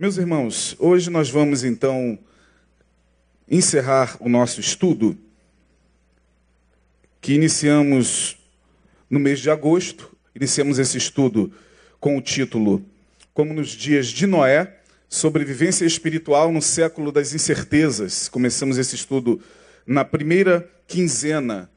[0.00, 2.18] Meus irmãos, hoje nós vamos então
[3.46, 5.14] encerrar o nosso estudo
[7.20, 8.38] que iniciamos
[9.10, 10.16] no mês de agosto.
[10.34, 11.52] Iniciamos esse estudo
[12.00, 12.82] com o título
[13.34, 14.74] Como nos dias de Noé,
[15.06, 18.26] sobrevivência espiritual no século das incertezas.
[18.26, 19.38] Começamos esse estudo
[19.86, 21.70] na primeira quinzena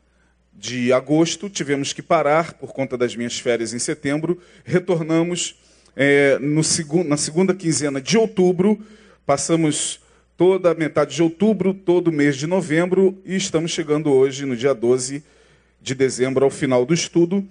[0.54, 4.42] de agosto, tivemos que parar por conta das minhas férias em setembro.
[4.64, 5.58] Retornamos
[5.96, 8.80] é, no segu na segunda quinzena de outubro,
[9.26, 10.00] passamos
[10.38, 14.56] toda a metade de outubro, todo o mês de novembro e estamos chegando hoje, no
[14.56, 15.24] dia 12
[15.82, 17.48] de dezembro, ao final do estudo,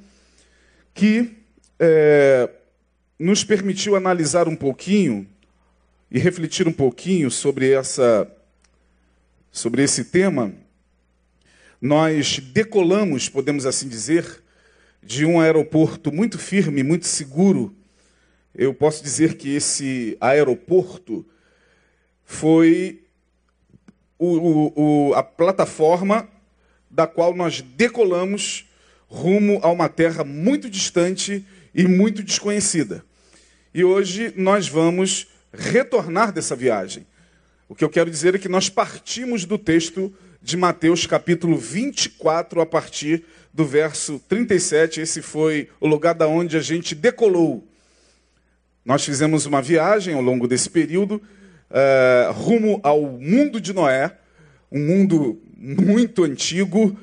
[0.95, 1.30] que
[1.79, 2.49] é,
[3.19, 5.27] nos permitiu analisar um pouquinho
[6.11, 8.30] e refletir um pouquinho sobre essa
[9.51, 10.52] sobre esse tema.
[11.80, 14.43] Nós decolamos, podemos assim dizer,
[15.02, 17.74] de um aeroporto muito firme, muito seguro.
[18.55, 21.24] Eu posso dizer que esse aeroporto
[22.24, 23.02] foi
[24.18, 24.73] o,
[25.09, 26.29] o, a plataforma
[26.90, 28.68] da qual nós decolamos
[29.09, 33.04] rumo a uma terra muito distante e muito desconhecida.
[33.74, 37.07] E hoje nós vamos retornar dessa viagem.
[37.68, 42.60] O que eu quero dizer é que nós partimos do texto de Mateus capítulo 24
[42.60, 45.01] a partir do verso 37.
[45.01, 47.66] Esse foi o lugar da onde a gente decolou.
[48.85, 51.23] Nós fizemos uma viagem ao longo desse período
[51.71, 54.16] uh, rumo ao mundo de Noé,
[54.71, 56.97] um mundo muito antigo.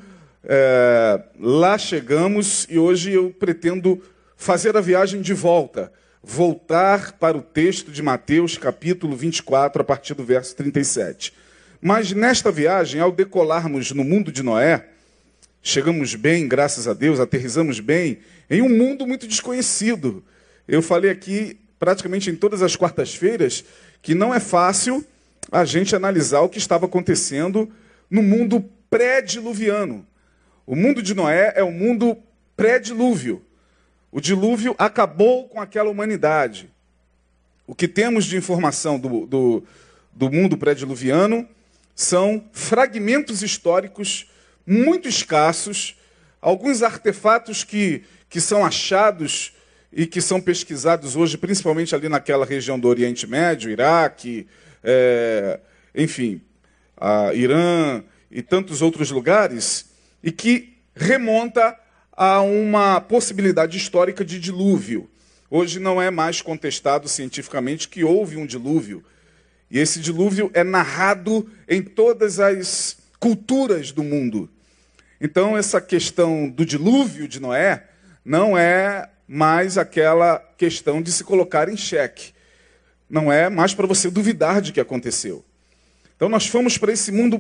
[0.44, 4.02] Uh, lá chegamos e hoje eu pretendo
[4.36, 5.90] fazer a viagem de volta,
[6.22, 11.34] voltar para o texto de Mateus, capítulo 24, a partir do verso 37.
[11.82, 14.86] Mas nesta viagem, ao decolarmos no mundo de Noé,
[15.64, 20.22] chegamos bem, graças a Deus, aterrizamos bem, em um mundo muito desconhecido.
[20.68, 23.64] Eu falei aqui praticamente em todas as quartas-feiras
[24.02, 25.06] que não é fácil
[25.52, 27.72] a gente analisar o que estava acontecendo
[28.10, 30.06] no mundo pré-diluviano.
[30.68, 32.18] O mundo de Noé é o mundo
[32.56, 33.44] pré-dilúvio.
[34.12, 36.70] O dilúvio acabou com aquela humanidade.
[37.66, 39.64] O que temos de informação do, do,
[40.12, 41.48] do mundo pré-diluviano
[41.96, 44.30] são fragmentos históricos
[44.66, 45.98] muito escassos,
[46.42, 49.54] alguns artefatos que, que são achados
[49.92, 54.48] e que são pesquisados hoje, principalmente ali naquela região do Oriente Médio, Iraque,
[54.84, 55.60] é,
[55.96, 56.42] enfim,
[57.34, 59.90] Irã e tantos outros lugares,
[60.24, 61.78] e que remonta
[62.12, 65.10] a uma possibilidade histórica de dilúvio.
[65.50, 69.04] Hoje não é mais contestado cientificamente que houve um dilúvio.
[69.72, 74.50] E esse dilúvio é narrado em todas as culturas do mundo.
[75.22, 77.88] Então, essa questão do dilúvio de Noé
[78.24, 82.34] não é mais aquela questão de se colocar em xeque.
[83.08, 85.46] Não é mais para você duvidar de que aconteceu.
[86.16, 87.40] Então nós fomos para esse mundo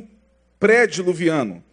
[0.60, 1.64] pré-diluviano.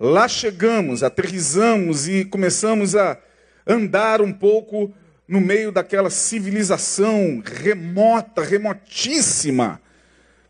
[0.00, 3.16] Lá chegamos, aterrizamos e começamos a
[3.64, 4.92] andar um pouco
[5.28, 9.80] no meio daquela civilização remota, remotíssima,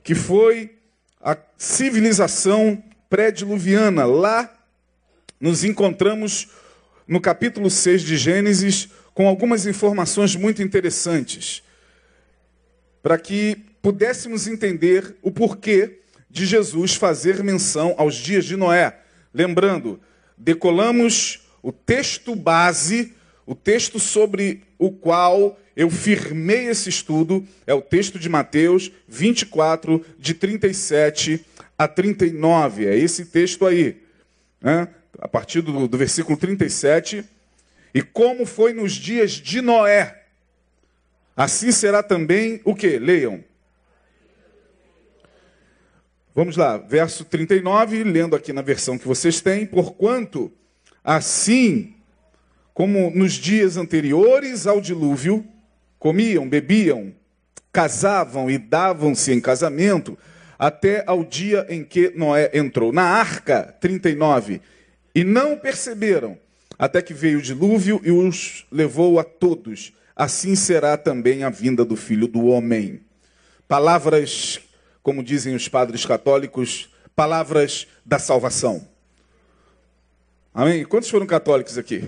[0.02, 0.74] que foi
[1.20, 4.06] a civilização pré-diluviana.
[4.06, 4.50] Lá
[5.38, 6.48] nos encontramos
[7.06, 11.62] no capítulo 6 de Gênesis com algumas informações muito interessantes,
[13.02, 18.98] para que pudéssemos entender o porquê de Jesus fazer menção aos dias de Noé.
[19.32, 20.00] Lembrando,
[20.36, 23.14] decolamos o texto base,
[23.46, 30.04] o texto sobre o qual eu firmei esse estudo, é o texto de Mateus 24,
[30.18, 31.44] de 37
[31.78, 32.86] a 39.
[32.86, 34.00] É esse texto aí.
[34.60, 34.88] Né?
[35.20, 37.24] A partir do, do versículo 37.
[37.94, 40.24] E como foi nos dias de Noé,
[41.36, 42.98] assim será também o que?
[42.98, 43.42] Leiam.
[46.34, 49.64] Vamos lá, verso 39, lendo aqui na versão que vocês têm.
[49.64, 50.52] Porquanto,
[51.02, 51.94] assim
[52.74, 55.46] como nos dias anteriores ao dilúvio,
[55.98, 57.14] comiam, bebiam,
[57.72, 60.18] casavam e davam-se em casamento,
[60.58, 62.92] até ao dia em que Noé entrou.
[62.92, 64.60] Na arca, 39,
[65.16, 66.36] e não perceberam,
[66.78, 69.94] até que veio o dilúvio e os levou a todos.
[70.14, 73.00] Assim será também a vinda do filho do homem.
[73.66, 74.60] Palavras,
[75.02, 78.86] como dizem os padres católicos, palavras da salvação.
[80.52, 80.84] Amém?
[80.84, 82.04] Quantos foram católicos aqui?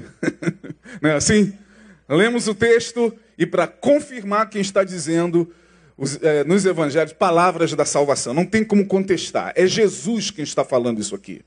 [1.01, 1.55] Não é assim?
[2.07, 5.51] Lemos o texto e para confirmar quem está dizendo
[5.97, 8.35] os, é, nos evangelhos, palavras da salvação.
[8.35, 9.55] Não tem como contestar.
[9.57, 11.43] É Jesus quem está falando isso aqui.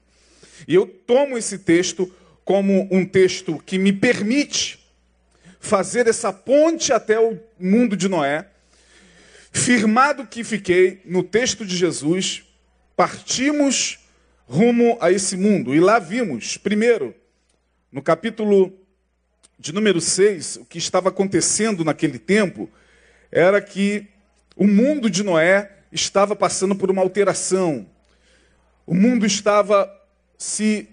[0.67, 2.11] E eu tomo esse texto
[2.43, 4.79] como um texto que me permite
[5.59, 8.47] fazer essa ponte até o mundo de Noé,
[9.53, 12.43] Firmado que fiquei no texto de Jesus,
[12.95, 13.99] partimos
[14.47, 15.75] rumo a esse mundo.
[15.75, 17.13] E lá vimos, primeiro,
[17.91, 18.73] no capítulo
[19.59, 22.69] de número 6, o que estava acontecendo naquele tempo
[23.29, 24.07] era que
[24.55, 27.85] o mundo de Noé estava passando por uma alteração.
[28.87, 29.91] O mundo estava
[30.41, 30.89] se,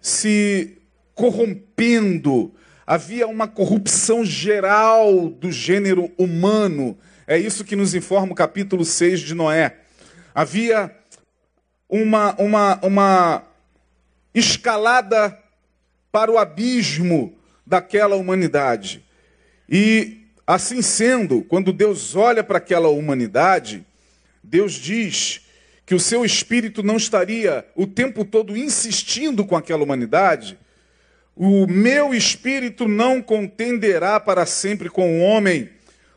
[0.00, 0.76] se
[1.14, 2.52] corrompendo.
[2.84, 6.98] Havia uma corrupção geral do gênero humano.
[7.24, 9.76] É isso que nos informa o capítulo 6 de Noé.
[10.34, 10.92] Havia
[11.88, 13.42] uma, uma, uma
[14.34, 15.38] escalada
[16.10, 19.04] para o abismo daquela humanidade.
[19.68, 23.86] E assim sendo, quando Deus olha para aquela humanidade,
[24.42, 25.46] Deus diz
[25.88, 30.58] que o seu espírito não estaria o tempo todo insistindo com aquela humanidade.
[31.34, 35.70] O meu espírito não contenderá para sempre com o homem,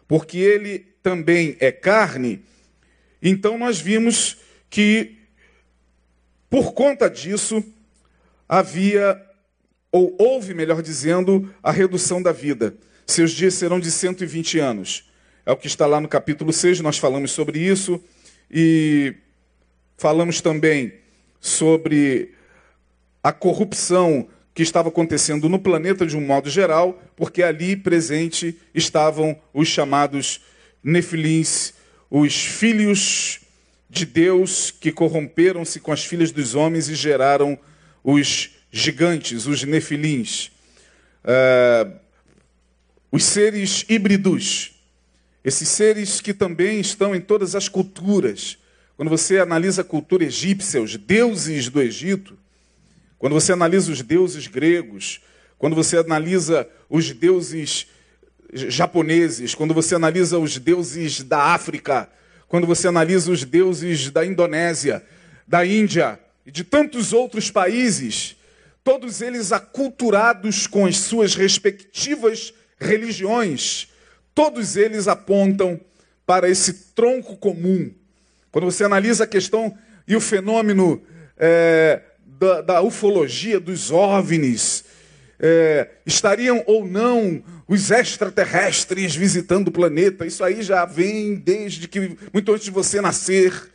[0.10, 2.44] porque ele também é carne.
[3.22, 4.40] Então nós vimos
[4.70, 5.20] que,
[6.50, 7.64] por conta disso,
[8.50, 9.26] havia,
[9.90, 12.76] ou houve, melhor dizendo, a redução da vida.
[13.08, 15.10] Seus dias serão de 120 anos.
[15.46, 18.04] É o que está lá no capítulo 6, nós falamos sobre isso.
[18.52, 19.16] E
[20.01, 20.94] falamos também
[21.39, 22.33] sobre
[23.21, 29.39] a corrupção que estava acontecendo no planeta de um modo geral, porque ali presente estavam
[29.53, 30.42] os chamados
[30.83, 31.74] nefilins,
[32.09, 33.42] os filhos
[33.88, 37.56] de Deus que corromperam-se com as filhas dos homens e geraram
[38.03, 40.48] os gigantes, os nefilins.
[41.24, 41.94] Uh,
[43.12, 44.81] os seres híbridos,
[45.45, 48.57] esses seres que também estão em todas as culturas.
[49.01, 52.38] Quando você analisa a cultura egípcia, os deuses do Egito,
[53.18, 55.21] quando você analisa os deuses gregos,
[55.57, 57.88] quando você analisa os deuses
[58.53, 62.12] japoneses, quando você analisa os deuses da África,
[62.48, 65.03] quando você analisa os deuses da Indonésia,
[65.48, 68.36] da Índia e de tantos outros países,
[68.83, 73.88] todos eles aculturados com as suas respectivas religiões,
[74.36, 75.81] Todos eles apontam
[76.24, 77.92] para esse tronco comum.
[78.51, 79.75] Quando você analisa a questão
[80.07, 81.01] e o fenômeno
[81.38, 84.83] é, da, da, ufologia, dos OVNIs,
[85.39, 90.25] é, estariam ou não os extraterrestres visitando o planeta?
[90.25, 93.71] Isso aí já vem desde que, muito antes de você nascer,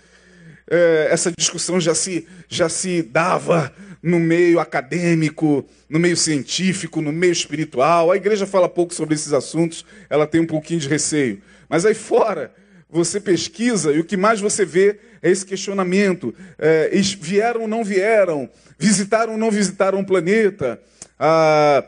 [0.69, 7.13] é, essa discussão já se, já se dava no meio acadêmico, no meio científico, no
[7.13, 8.13] meio espiritual.
[8.13, 11.41] A igreja fala pouco sobre esses assuntos, ela tem um pouquinho de receio.
[11.69, 12.53] Mas aí fora,
[12.89, 16.91] você pesquisa e o que mais você vê é esse questionamento: é,
[17.21, 18.49] vieram ou não vieram?
[18.79, 20.81] Visitaram ou não visitaram o planeta?
[21.19, 21.85] Ah,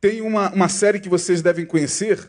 [0.00, 2.28] tem uma, uma série que vocês devem conhecer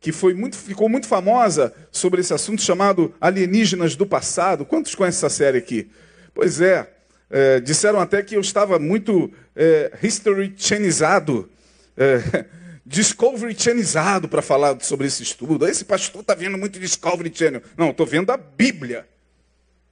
[0.00, 4.64] que foi muito, ficou muito famosa sobre esse assunto chamado Alienígenas do Passado.
[4.64, 5.90] Quantos conhecem essa série aqui?
[6.32, 6.88] Pois é,
[7.30, 11.50] é, disseram até que eu estava muito é, history chanizado,
[11.96, 12.44] é,
[12.88, 15.68] discovery chanizado para falar sobre esse estudo.
[15.68, 17.62] Esse pastor está vendo muito Discovery Channel.
[17.76, 19.06] Não, estou vendo a Bíblia.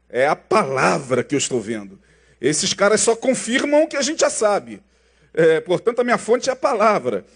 [0.09, 2.01] É a palavra que eu estou vendo.
[2.41, 4.83] Esses caras só confirmam o que a gente já sabe.
[5.35, 7.27] É, portanto, a minha fonte é a palavra.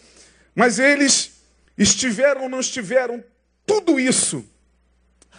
[0.54, 1.42] Mas eles
[1.76, 3.22] estiveram ou não estiveram,
[3.66, 4.42] tudo isso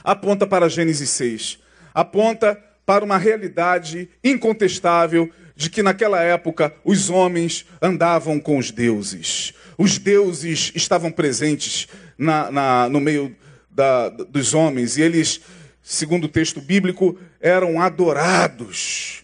[0.03, 1.59] aponta para Gênesis 6.
[1.93, 9.53] Aponta para uma realidade incontestável de que naquela época os homens andavam com os deuses.
[9.81, 13.35] Os deuses estavam presentes na, na, no meio
[13.67, 15.41] da, dos homens e eles,
[15.81, 19.23] segundo o texto bíblico, eram adorados.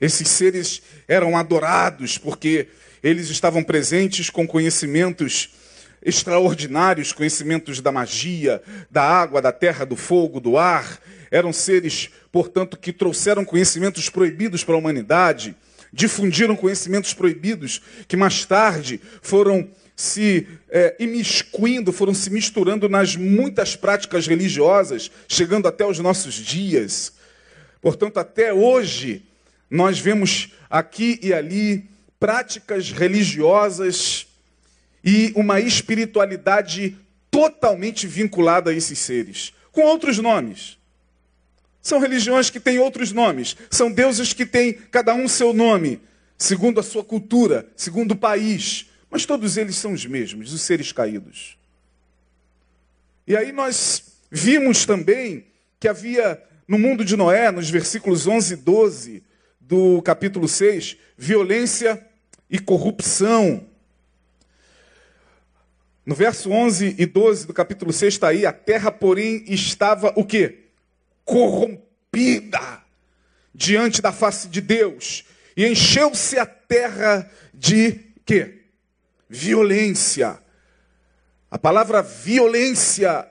[0.00, 2.68] Esses seres eram adorados porque
[3.02, 5.50] eles estavam presentes com conhecimentos
[6.02, 11.02] extraordinários, conhecimentos da magia, da água, da terra, do fogo, do ar.
[11.30, 15.54] Eram seres portanto, que trouxeram conhecimentos proibidos para a humanidade,
[15.92, 23.76] difundiram conhecimentos proibidos, que mais tarde foram se é, imiscuindo, foram se misturando nas muitas
[23.76, 27.12] práticas religiosas, chegando até os nossos dias.
[27.80, 29.24] Portanto, até hoje,
[29.70, 34.26] nós vemos aqui e ali práticas religiosas
[35.04, 36.96] e uma espiritualidade
[37.30, 40.78] totalmente vinculada a esses seres, com outros nomes.
[41.80, 46.00] São religiões que têm outros nomes, são deuses que têm cada um seu nome,
[46.38, 50.90] segundo a sua cultura, segundo o país, mas todos eles são os mesmos, os seres
[50.90, 51.58] caídos.
[53.26, 55.44] E aí nós vimos também
[55.78, 59.22] que havia no mundo de Noé, nos versículos 11 e 12
[59.60, 62.02] do capítulo 6, violência
[62.48, 63.66] e corrupção.
[66.06, 70.24] No verso 11 e 12 do capítulo 6 está aí, a terra, porém, estava o
[70.24, 70.60] quê?
[71.22, 72.82] Corrompida
[73.54, 75.26] diante da face de Deus.
[75.54, 78.61] E encheu-se a terra de quê?
[79.34, 80.38] Violência.
[81.50, 83.26] A palavra violência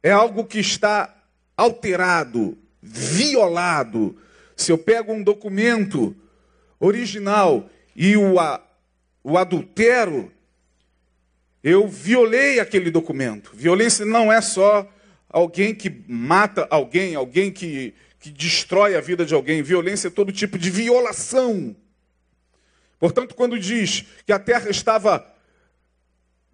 [0.00, 1.12] é algo que está
[1.56, 4.16] alterado, violado.
[4.56, 6.14] Se eu pego um documento
[6.78, 8.36] original e o,
[9.24, 10.30] o adultero,
[11.60, 13.50] eu violei aquele documento.
[13.52, 14.88] Violência não é só
[15.28, 19.60] alguém que mata alguém, alguém que, que destrói a vida de alguém.
[19.60, 21.74] Violência é todo tipo de violação.
[23.00, 25.26] Portanto, quando diz que a terra estava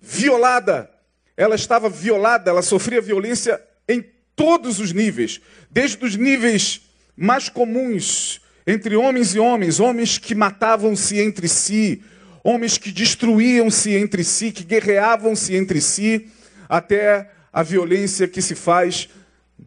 [0.00, 0.88] violada,
[1.36, 4.02] ela estava violada, ela sofria violência em
[4.36, 6.82] todos os níveis, desde os níveis
[7.16, 12.02] mais comuns entre homens e homens, homens que matavam-se entre si,
[12.44, 16.28] homens que destruíam-se entre si, que guerreavam-se entre si,
[16.68, 19.08] até a violência que se faz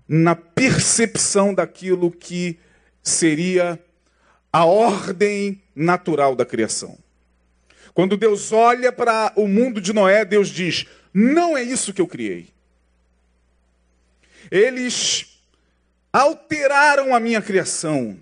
[0.08, 2.58] na percepção daquilo que
[3.04, 3.80] seria
[4.52, 6.98] a ordem natural da criação.
[7.94, 12.08] Quando Deus olha para o mundo de Noé, Deus diz: Não é isso que eu
[12.08, 12.50] criei.
[14.52, 15.40] Eles
[16.12, 18.18] alteraram a minha criação.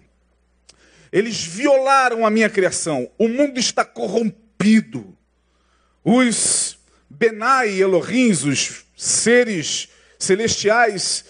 [1.11, 3.09] Eles violaram a minha criação.
[3.17, 5.17] O mundo está corrompido.
[6.03, 6.77] Os
[7.09, 11.25] Benai Elohims, os seres celestiais,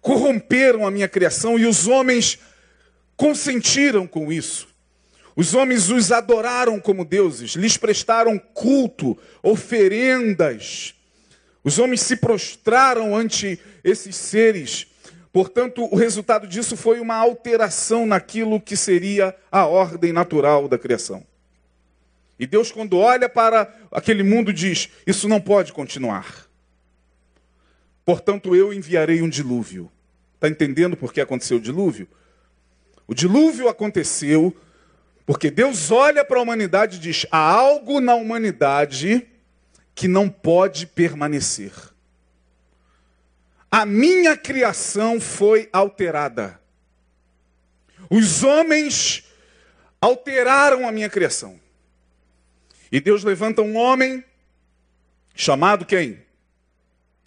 [0.00, 2.38] corromperam a minha criação e os homens
[3.16, 4.73] consentiram com isso.
[5.36, 10.94] Os homens os adoraram como deuses, lhes prestaram culto, oferendas.
[11.64, 14.86] Os homens se prostraram ante esses seres.
[15.32, 21.26] Portanto, o resultado disso foi uma alteração naquilo que seria a ordem natural da criação.
[22.38, 26.46] E Deus, quando olha para aquele mundo, diz: Isso não pode continuar.
[28.04, 29.90] Portanto, eu enviarei um dilúvio.
[30.34, 32.06] Está entendendo por que aconteceu o dilúvio?
[33.06, 34.54] O dilúvio aconteceu
[35.26, 39.26] porque Deus olha para a humanidade e diz: há algo na humanidade
[39.94, 41.72] que não pode permanecer.
[43.70, 46.60] A minha criação foi alterada.
[48.10, 49.24] Os homens
[50.00, 51.58] alteraram a minha criação.
[52.92, 54.22] E Deus levanta um homem
[55.34, 56.22] chamado quem?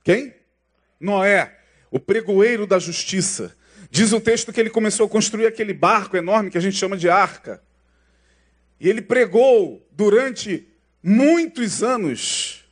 [0.04, 0.34] Quem?
[1.00, 1.60] Noé,
[1.92, 3.56] o pregoeiro da justiça.
[3.90, 6.96] Diz o texto que ele começou a construir aquele barco enorme que a gente chama
[6.96, 7.62] de arca.
[8.80, 10.68] E ele pregou durante
[11.02, 12.64] muitos anos,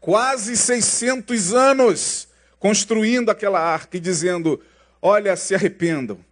[0.00, 4.62] quase 600 anos, construindo aquela arca e dizendo:
[5.02, 6.24] Olha, se arrependam,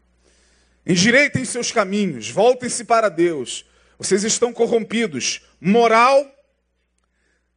[0.86, 3.66] endireitem seus caminhos, voltem-se para Deus,
[3.98, 6.26] vocês estão corrompidos moral,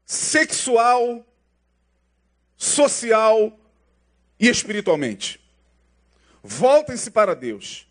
[0.05, 1.25] sexual,
[2.57, 3.57] social
[4.39, 5.39] e espiritualmente.
[6.43, 7.87] Voltem-se para Deus.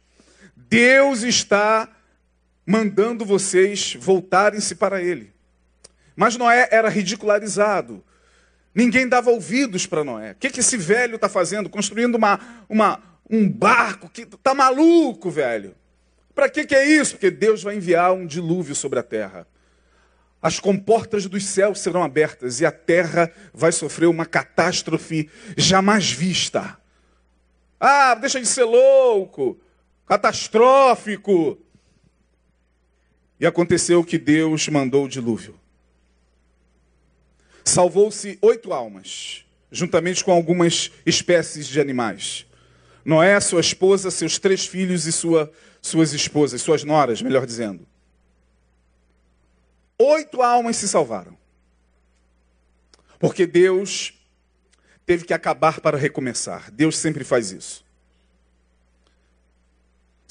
[0.55, 1.94] Deus está
[2.67, 5.33] mandando vocês voltarem-se para Ele.
[6.17, 8.03] Mas Noé era ridicularizado.
[8.75, 10.33] Ninguém dava ouvidos para Noé.
[10.33, 11.69] O que, que esse velho está fazendo?
[11.69, 15.75] Construindo uma, uma, um barco que está maluco, velho.
[16.35, 17.13] Para que, que é isso?
[17.13, 19.47] Porque Deus vai enviar um dilúvio sobre a terra.
[20.43, 26.77] As comportas dos céus serão abertas e a terra vai sofrer uma catástrofe jamais vista.
[27.81, 29.59] Ah, deixa de ser louco,
[30.07, 31.64] catastrófico.
[33.39, 35.59] E aconteceu que Deus mandou o dilúvio.
[37.65, 42.47] Salvou-se oito almas, juntamente com algumas espécies de animais.
[43.05, 45.51] Noé, sua esposa, seus três filhos e sua
[45.85, 47.87] suas esposas, suas noras, melhor dizendo.
[49.99, 51.37] Oito almas se salvaram.
[53.19, 54.15] Porque Deus
[55.05, 56.71] teve que acabar para recomeçar.
[56.71, 57.84] Deus sempre faz isso.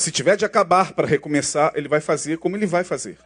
[0.04, 3.18] Se tiver de acabar para recomeçar, ele vai fazer como ele vai fazer.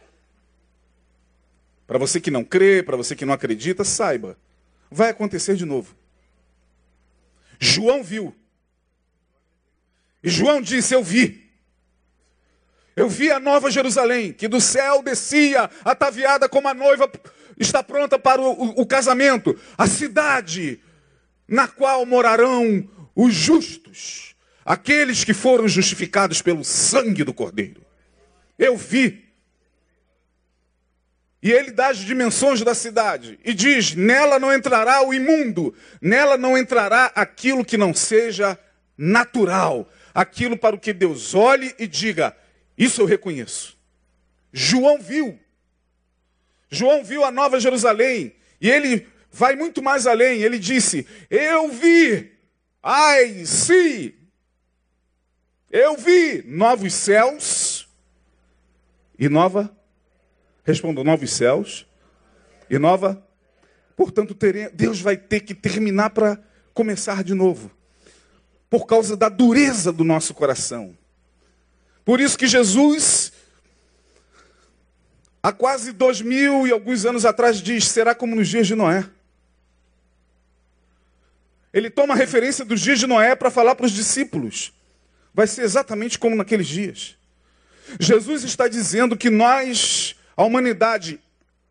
[1.88, 4.38] Para você que não crê, para você que não acredita, saiba,
[4.88, 5.96] vai acontecer de novo.
[7.58, 8.32] João viu.
[10.22, 11.50] E João disse: Eu vi.
[12.94, 17.10] Eu vi a nova Jerusalém, que do céu descia, ataviada como a noiva
[17.58, 19.58] está pronta para o, o, o casamento.
[19.76, 20.80] A cidade
[21.48, 24.27] na qual morarão os justos,
[24.68, 27.80] aqueles que foram justificados pelo sangue do Cordeiro.
[28.58, 29.24] Eu vi.
[31.42, 36.36] E ele dá as dimensões da cidade e diz: nela não entrará o imundo, nela
[36.36, 38.58] não entrará aquilo que não seja
[38.96, 42.36] natural, aquilo para o que Deus olhe e diga:
[42.76, 43.74] isso eu reconheço.
[44.52, 45.38] João viu.
[46.68, 50.42] João viu a Nova Jerusalém e ele vai muito mais além.
[50.42, 52.32] Ele disse: Eu vi,
[52.82, 54.12] ai, sim,
[55.70, 57.88] eu vi novos céus
[59.18, 59.70] e nova.
[60.64, 61.86] Respondo: novos céus
[62.70, 63.22] e nova.
[63.96, 64.36] Portanto,
[64.72, 66.40] Deus vai ter que terminar para
[66.72, 67.70] começar de novo,
[68.70, 70.96] por causa da dureza do nosso coração.
[72.04, 73.32] Por isso que Jesus,
[75.42, 79.04] há quase dois mil e alguns anos atrás, diz: será como nos dias de Noé.
[81.72, 84.72] Ele toma a referência dos dias de Noé para falar para os discípulos.
[85.38, 87.16] Vai ser exatamente como naqueles dias.
[88.00, 91.20] Jesus está dizendo que nós, a humanidade,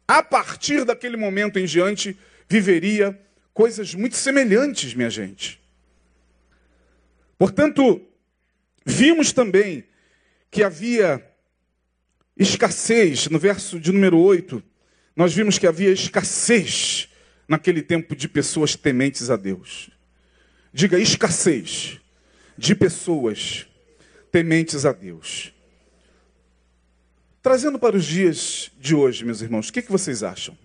[0.07, 3.19] a partir daquele momento em diante, viveria
[3.53, 5.59] coisas muito semelhantes, minha gente.
[7.37, 8.01] Portanto,
[8.85, 9.83] vimos também
[10.49, 11.21] que havia
[12.37, 14.63] escassez, no verso de número 8,
[15.13, 17.09] nós vimos que havia escassez
[17.49, 19.89] naquele tempo de pessoas tementes a Deus.
[20.71, 21.99] Diga escassez
[22.57, 23.67] de pessoas
[24.31, 25.53] tementes a Deus.
[27.41, 30.57] Trazendo para os dias de hoje, meus irmãos, o que, que vocês acham?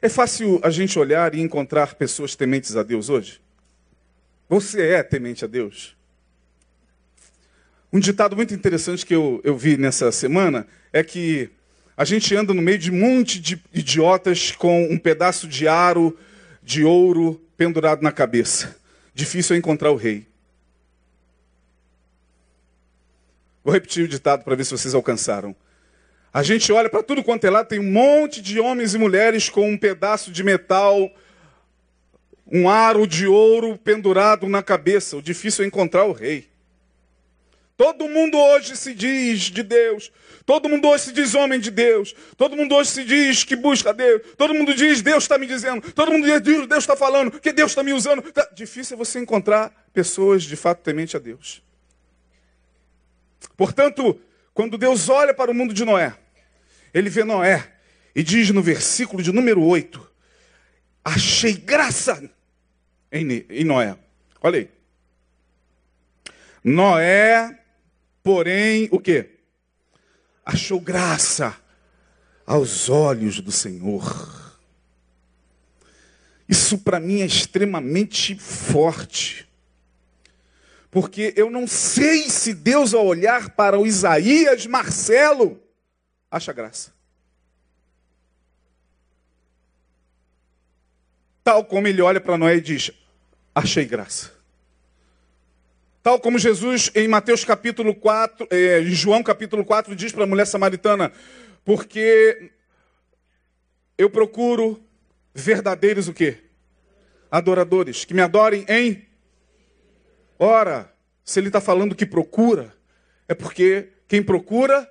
[0.00, 3.40] É fácil a gente olhar e encontrar pessoas tementes a Deus hoje?
[4.48, 5.96] Você é temente a Deus?
[7.92, 11.50] Um ditado muito interessante que eu, eu vi nessa semana é que
[11.96, 16.16] a gente anda no meio de um monte de idiotas com um pedaço de aro
[16.62, 18.81] de ouro pendurado na cabeça.
[19.14, 20.26] Difícil é encontrar o rei.
[23.64, 25.54] Vou repetir o ditado para ver se vocês alcançaram.
[26.32, 29.48] A gente olha para tudo quanto é lá, tem um monte de homens e mulheres
[29.48, 31.10] com um pedaço de metal,
[32.50, 35.16] um aro de ouro pendurado na cabeça.
[35.16, 36.51] O difícil é encontrar o rei.
[37.82, 40.12] Todo mundo hoje se diz de Deus.
[40.46, 42.14] Todo mundo hoje se diz homem de Deus.
[42.36, 44.22] Todo mundo hoje se diz que busca Deus.
[44.38, 45.92] Todo mundo diz Deus está me dizendo.
[45.92, 47.40] Todo mundo diz Deus está falando.
[47.40, 48.22] Que Deus está me usando.
[48.30, 51.60] Tá difícil é você encontrar pessoas de fato temente a Deus.
[53.56, 54.16] Portanto,
[54.54, 56.14] quando Deus olha para o mundo de Noé,
[56.94, 57.68] ele vê Noé
[58.14, 60.08] e diz no versículo de número 8:
[61.04, 62.30] Achei graça
[63.10, 63.98] em, Noé.
[64.40, 64.70] Olha aí.
[66.62, 67.58] Noé
[68.22, 69.30] porém, o que?
[70.44, 71.56] Achou graça
[72.46, 74.42] aos olhos do Senhor.
[76.48, 79.48] Isso para mim é extremamente forte.
[80.90, 85.58] Porque eu não sei se Deus, ao olhar para o Isaías Marcelo,
[86.30, 86.92] acha graça.
[91.42, 92.90] Tal como ele olha para Noé e diz:
[93.54, 94.32] Achei graça.
[96.02, 100.46] Tal como Jesus em Mateus capítulo 4, eh, João capítulo 4 diz para a mulher
[100.46, 101.12] samaritana,
[101.64, 102.50] porque
[103.96, 104.82] eu procuro
[105.32, 106.38] verdadeiros o quê?
[107.30, 109.06] Adoradores, que me adorem em
[110.44, 110.92] Ora,
[111.24, 112.74] se ele está falando que procura,
[113.28, 114.90] é porque quem procura,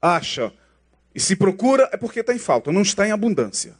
[0.00, 0.52] acha.
[1.12, 3.74] E se procura, é porque está em falta, não está em abundância.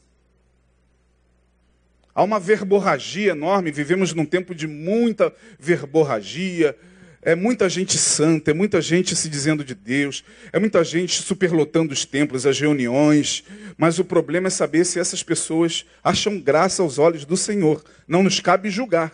[2.15, 6.77] Há uma verborragia enorme, vivemos num tempo de muita verborragia,
[7.21, 10.23] é muita gente santa, é muita gente se dizendo de Deus,
[10.53, 13.43] é muita gente superlotando os templos, as reuniões,
[13.77, 17.83] mas o problema é saber se essas pessoas acham graça aos olhos do Senhor.
[18.07, 19.11] Não nos cabe julgar.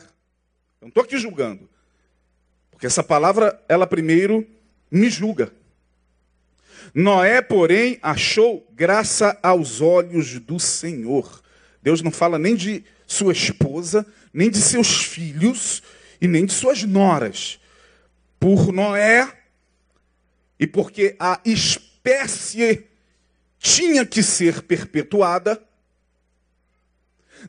[0.80, 1.70] Eu não estou aqui julgando,
[2.70, 4.46] porque essa palavra, ela primeiro
[4.90, 5.52] me julga.
[6.92, 11.40] Noé, porém, achou graça aos olhos do Senhor.
[11.82, 15.82] Deus não fala nem de sua esposa, nem de seus filhos
[16.20, 17.58] e nem de suas noras.
[18.38, 19.28] Por Noé,
[20.58, 22.86] e porque a espécie
[23.58, 25.62] tinha que ser perpetuada,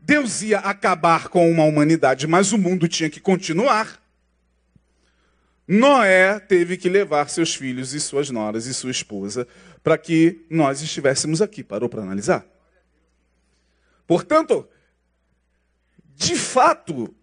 [0.01, 4.01] Deus ia acabar com uma humanidade, mas o mundo tinha que continuar.
[5.67, 9.47] Noé teve que levar seus filhos e suas noras e sua esposa
[9.83, 11.63] para que nós estivéssemos aqui.
[11.63, 12.45] Parou para analisar?
[14.07, 14.67] Portanto,
[16.15, 17.15] de fato,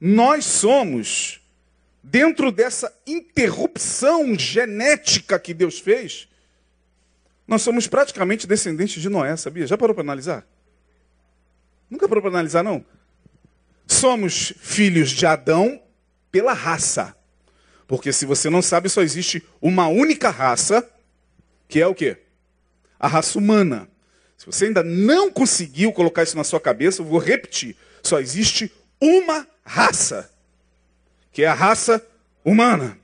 [0.00, 1.40] nós somos,
[2.02, 6.28] dentro dessa interrupção genética que Deus fez,
[7.46, 9.66] nós somos praticamente descendentes de Noé, sabia?
[9.66, 10.46] Já parou para analisar?
[11.88, 12.84] Nunca parou para analisar, não?
[13.86, 15.82] Somos filhos de Adão
[16.30, 17.14] pela raça.
[17.86, 20.88] Porque se você não sabe, só existe uma única raça,
[21.68, 22.16] que é o quê?
[22.98, 23.88] A raça humana.
[24.42, 27.76] Se você ainda não conseguiu colocar isso na sua cabeça, eu vou repetir.
[28.02, 30.28] Só existe uma raça,
[31.30, 32.04] que é a raça
[32.44, 32.98] humana.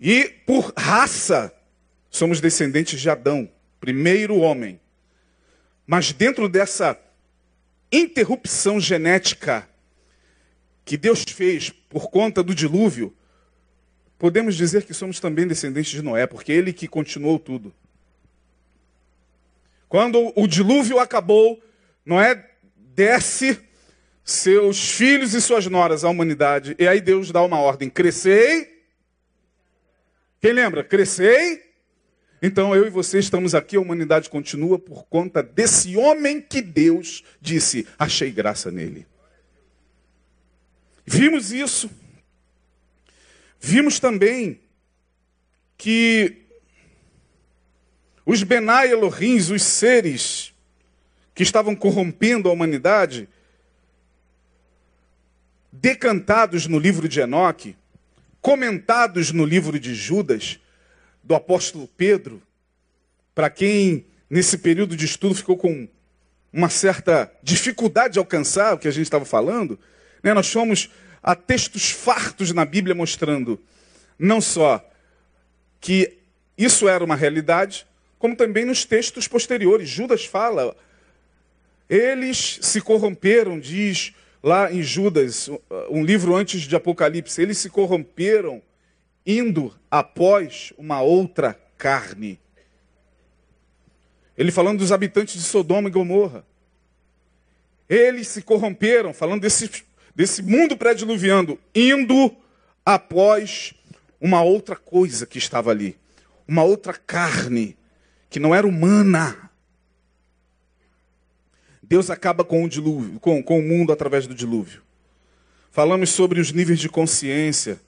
[0.00, 1.52] E por raça,
[2.08, 3.50] somos descendentes de Adão.
[3.80, 4.80] primeiro homem.
[5.84, 6.96] Mas dentro dessa
[7.90, 9.68] interrupção genética
[10.84, 13.12] que Deus fez por conta do dilúvio,
[14.22, 17.74] podemos dizer que somos também descendentes de Noé, porque ele que continuou tudo.
[19.88, 21.60] Quando o dilúvio acabou,
[22.06, 23.58] Noé desce
[24.22, 28.84] seus filhos e suas noras à humanidade, e aí Deus dá uma ordem: crescei.
[30.40, 30.84] Quem lembra?
[30.84, 31.60] Crescei.
[32.40, 37.24] Então eu e você estamos aqui, a humanidade continua por conta desse homem que Deus
[37.40, 39.04] disse: achei graça nele.
[41.04, 41.90] Vimos isso.
[43.64, 44.60] Vimos também
[45.78, 46.48] que
[48.26, 50.52] os Benai Elohims, os seres
[51.32, 53.28] que estavam corrompendo a humanidade,
[55.70, 57.76] decantados no livro de Enoque,
[58.40, 60.58] comentados no livro de Judas,
[61.22, 62.42] do apóstolo Pedro,
[63.32, 65.88] para quem nesse período de estudo ficou com
[66.52, 69.78] uma certa dificuldade de alcançar o que a gente estava falando,
[70.20, 70.34] né?
[70.34, 70.90] nós fomos
[71.22, 73.60] a textos fartos na Bíblia mostrando
[74.18, 74.84] não só
[75.80, 76.18] que
[76.56, 77.86] isso era uma realidade,
[78.18, 79.88] como também nos textos posteriores.
[79.88, 80.76] Judas fala,
[81.88, 85.50] eles se corromperam, diz lá em Judas,
[85.90, 88.62] um livro antes de Apocalipse, eles se corromperam
[89.26, 92.38] indo após uma outra carne.
[94.36, 96.44] Ele falando dos habitantes de Sodoma e Gomorra.
[97.88, 102.34] Eles se corromperam, falando desse, desse mundo pré-diluviando, indo
[102.84, 103.74] após
[104.20, 105.96] uma outra coisa que estava ali.
[106.46, 107.76] Uma outra carne,
[108.28, 109.50] que não era humana.
[111.82, 114.82] Deus acaba com o dilúvio, com, com o mundo através do dilúvio.
[115.70, 117.80] Falamos sobre os níveis de consciência.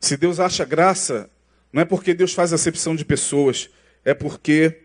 [0.00, 1.30] Se Deus acha graça,
[1.72, 3.70] não é porque Deus faz acepção de pessoas,
[4.04, 4.80] é porque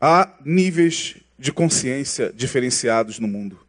[0.00, 3.67] há níveis de consciência diferenciados no mundo.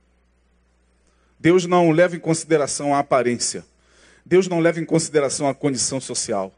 [1.39, 3.63] Deus não leva em consideração a aparência.
[4.25, 6.53] Deus não leva em consideração a condição social.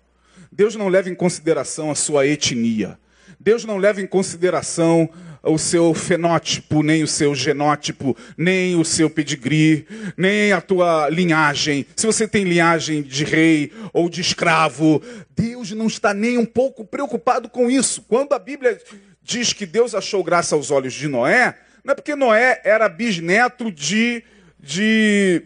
[0.52, 2.98] Deus não leva em consideração a sua etnia.
[3.40, 5.10] Deus não leva em consideração
[5.44, 11.86] o seu fenótipo, nem o seu genótipo, nem o seu pedigree, nem a tua linhagem.
[11.96, 15.02] Se você tem linhagem de rei ou de escravo,
[15.36, 18.04] Deus não está nem um pouco preocupado com isso.
[18.08, 18.80] Quando a Bíblia
[19.24, 23.72] diz que Deus achou graça aos olhos de Noé, não é porque Noé era bisneto
[23.72, 24.24] de,
[24.62, 25.44] de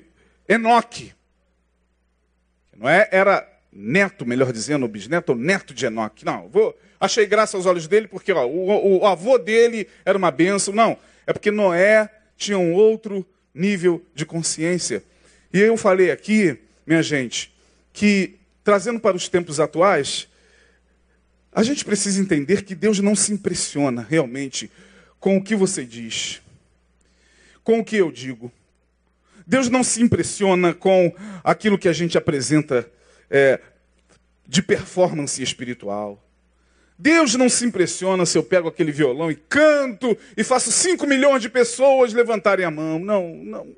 [0.47, 1.13] Enoque.
[2.75, 6.25] Noé era neto, melhor dizendo, bisneto ou neto de Enoque.
[6.25, 10.31] Não, vou, achei graça aos olhos dele porque ó, o, o avô dele era uma
[10.31, 10.73] benção.
[10.73, 15.01] Não, é porque Noé tinha um outro nível de consciência.
[15.53, 17.53] E eu falei aqui, minha gente,
[17.93, 20.27] que trazendo para os tempos atuais,
[21.51, 24.69] a gente precisa entender que Deus não se impressiona realmente
[25.19, 26.41] com o que você diz,
[27.63, 28.51] com o que eu digo.
[29.45, 32.89] Deus não se impressiona com aquilo que a gente apresenta
[33.29, 33.59] é,
[34.47, 36.21] de performance espiritual.
[36.97, 41.41] Deus não se impressiona se eu pego aquele violão e canto e faço cinco milhões
[41.41, 42.99] de pessoas levantarem a mão.
[42.99, 43.75] Não, não.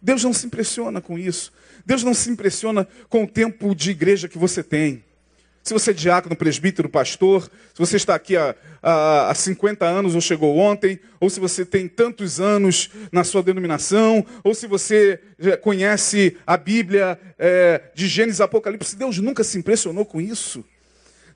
[0.00, 1.52] Deus não se impressiona com isso.
[1.84, 5.04] Deus não se impressiona com o tempo de igreja que você tem.
[5.62, 10.16] Se você é diácono, presbítero, pastor, se você está aqui há, há, há 50 anos
[10.16, 15.20] ou chegou ontem, ou se você tem tantos anos na sua denominação, ou se você
[15.60, 20.64] conhece a Bíblia é, de Gênesis e Apocalipse, Deus nunca se impressionou com isso.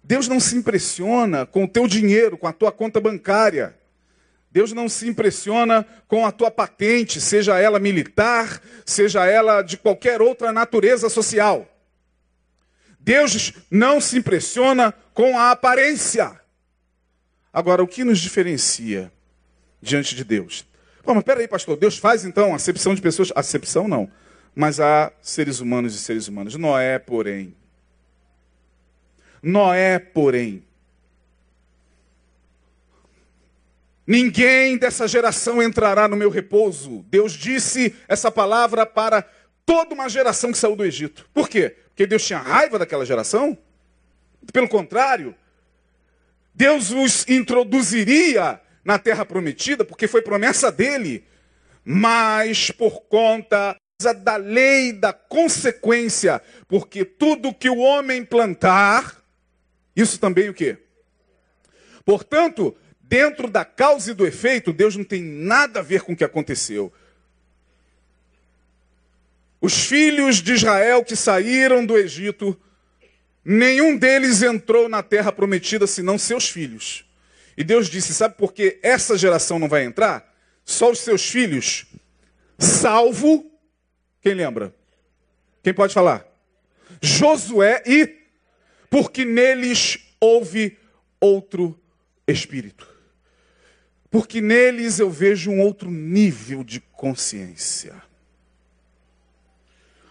[0.03, 3.77] Deus não se impressiona com o teu dinheiro, com a tua conta bancária.
[4.51, 10.21] Deus não se impressiona com a tua patente, seja ela militar, seja ela de qualquer
[10.21, 11.76] outra natureza social.
[13.07, 16.41] Deus não se impressiona com a aparência.
[17.53, 19.13] Agora, o que nos diferencia
[19.81, 20.67] diante de Deus?
[21.05, 23.31] Bom, mas peraí, pastor, Deus faz então acepção de pessoas?
[23.37, 24.11] Acepção não.
[24.57, 26.57] Mas há seres humanos e seres humanos.
[26.57, 27.55] Noé, porém.
[29.41, 30.65] Noé, porém.
[34.05, 37.05] Ninguém dessa geração entrará no meu repouso.
[37.09, 39.25] Deus disse essa palavra para
[39.65, 41.31] toda uma geração que saiu do Egito.
[41.33, 41.77] Por quê?
[41.97, 43.57] Porque Deus tinha raiva daquela geração?
[44.53, 45.35] Pelo contrário,
[46.55, 51.25] Deus os introduziria na terra prometida, porque foi promessa dele,
[51.83, 53.75] mas por conta
[54.23, 59.25] da lei da consequência, porque tudo que o homem plantar,
[59.97, 60.77] isso também o quê?
[62.05, 66.17] Portanto, dentro da causa e do efeito, Deus não tem nada a ver com o
[66.17, 66.93] que aconteceu.
[69.61, 72.59] Os filhos de Israel que saíram do Egito
[73.49, 77.05] Nenhum deles entrou na terra prometida senão seus filhos.
[77.57, 80.35] E Deus disse: Sabe por que essa geração não vai entrar?
[80.65, 81.87] Só os seus filhos,
[82.59, 83.49] salvo.
[84.21, 84.75] Quem lembra?
[85.63, 86.27] Quem pode falar?
[87.01, 88.17] Josué e.
[88.91, 90.77] Porque neles houve
[91.21, 91.79] outro
[92.27, 92.89] espírito.
[94.11, 97.95] Porque neles eu vejo um outro nível de consciência.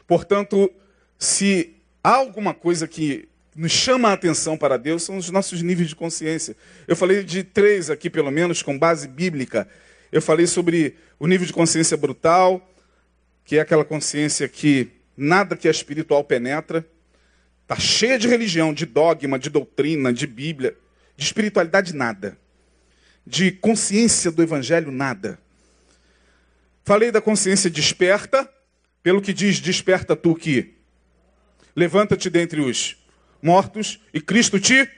[0.07, 0.71] Portanto,
[1.17, 5.89] se há alguma coisa que nos chama a atenção para Deus, são os nossos níveis
[5.89, 6.55] de consciência.
[6.87, 9.67] Eu falei de três aqui, pelo menos, com base bíblica.
[10.11, 12.69] Eu falei sobre o nível de consciência brutal,
[13.45, 16.85] que é aquela consciência que nada que é espiritual penetra.
[17.61, 20.75] Está cheia de religião, de dogma, de doutrina, de Bíblia.
[21.15, 22.37] De espiritualidade, nada.
[23.25, 25.39] De consciência do Evangelho, nada.
[26.83, 28.47] Falei da consciência desperta,
[29.05, 30.73] pelo que diz: Desperta tu que
[31.75, 32.97] levanta-te dentre os
[33.39, 34.89] mortos e Cristo te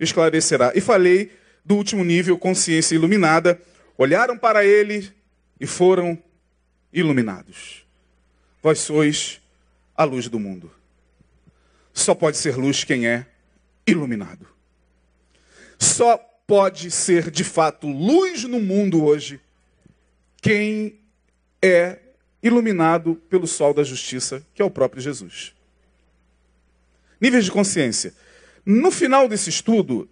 [0.00, 0.72] esclarecerá.
[0.74, 1.30] E falei
[1.62, 3.60] do último nível, consciência iluminada.
[3.98, 5.12] Olharam para ele
[5.60, 6.18] e foram
[6.90, 7.84] iluminados.
[8.62, 9.42] Vós sois
[9.94, 10.72] a luz do mundo.
[11.92, 13.26] Só pode ser luz quem é
[13.86, 14.48] iluminado.
[15.78, 19.38] Só pode ser de fato luz no mundo hoje
[20.40, 20.98] quem
[21.60, 22.07] é
[22.42, 25.52] iluminado pelo sol da justiça, que é o próprio Jesus.
[27.20, 28.14] Níveis de consciência.
[28.64, 30.08] No final desse estudo,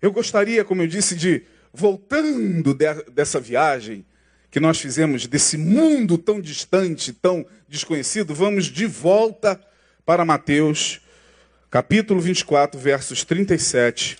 [0.00, 4.04] eu gostaria, como eu disse, de, voltando de, dessa viagem
[4.50, 9.60] que nós fizemos, desse mundo tão distante, tão desconhecido, vamos de volta
[10.06, 11.00] para Mateus,
[11.70, 14.18] capítulo 24, versos 37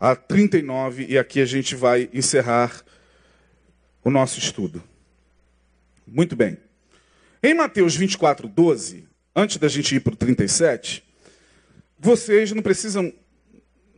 [0.00, 2.82] a 39, e aqui a gente vai encerrar
[4.02, 4.82] o nosso estudo.
[6.12, 6.58] Muito bem.
[7.42, 11.02] Em Mateus 24, 12, antes da gente ir para o 37,
[11.98, 13.10] vocês não precisam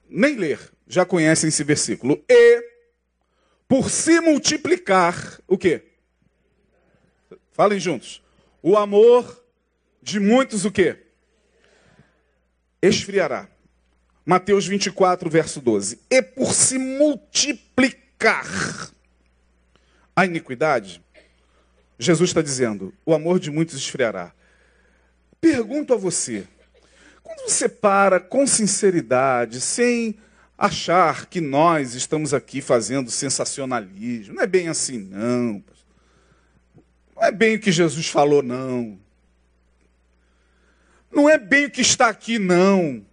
[0.09, 2.25] nem ler, já conhecem esse versículo.
[2.29, 2.63] E
[3.67, 5.83] por se multiplicar, o quê?
[7.51, 8.23] Falem juntos.
[8.63, 9.45] O amor
[10.01, 10.99] de muitos o quê?
[12.81, 13.49] Esfriará.
[14.25, 15.99] Mateus 24, verso 12.
[16.09, 18.47] E por se multiplicar
[20.15, 21.04] a iniquidade,
[21.99, 24.33] Jesus está dizendo: o amor de muitos esfriará.
[25.41, 26.47] Pergunto a você:
[27.23, 30.17] quando você para com sinceridade, sem
[30.57, 35.63] achar que nós estamos aqui fazendo sensacionalismo, não é bem assim, não.
[37.15, 38.99] Não é bem o que Jesus falou, não.
[41.13, 43.05] Não é bem o que está aqui, não.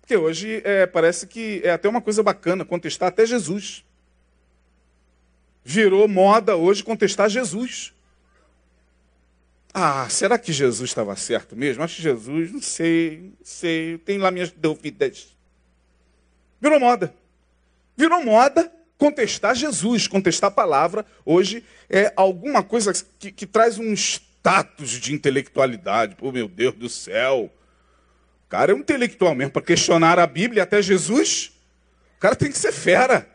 [0.00, 3.84] Porque hoje é, parece que é até uma coisa bacana contestar até Jesus.
[5.64, 7.92] Virou moda hoje contestar Jesus.
[9.72, 11.82] Ah, será que Jesus estava certo mesmo?
[11.82, 15.36] Acho que Jesus, não sei, não sei, tenho lá minhas dúvidas.
[16.60, 17.14] Virou moda.
[17.96, 21.06] Virou moda contestar Jesus, contestar a palavra.
[21.24, 26.16] Hoje é alguma coisa que, que traz um status de intelectualidade.
[26.16, 27.50] Pô, meu Deus do céu
[28.50, 31.52] cara é um intelectual mesmo, para questionar a Bíblia até Jesus,
[32.16, 33.26] o cara tem que ser fera.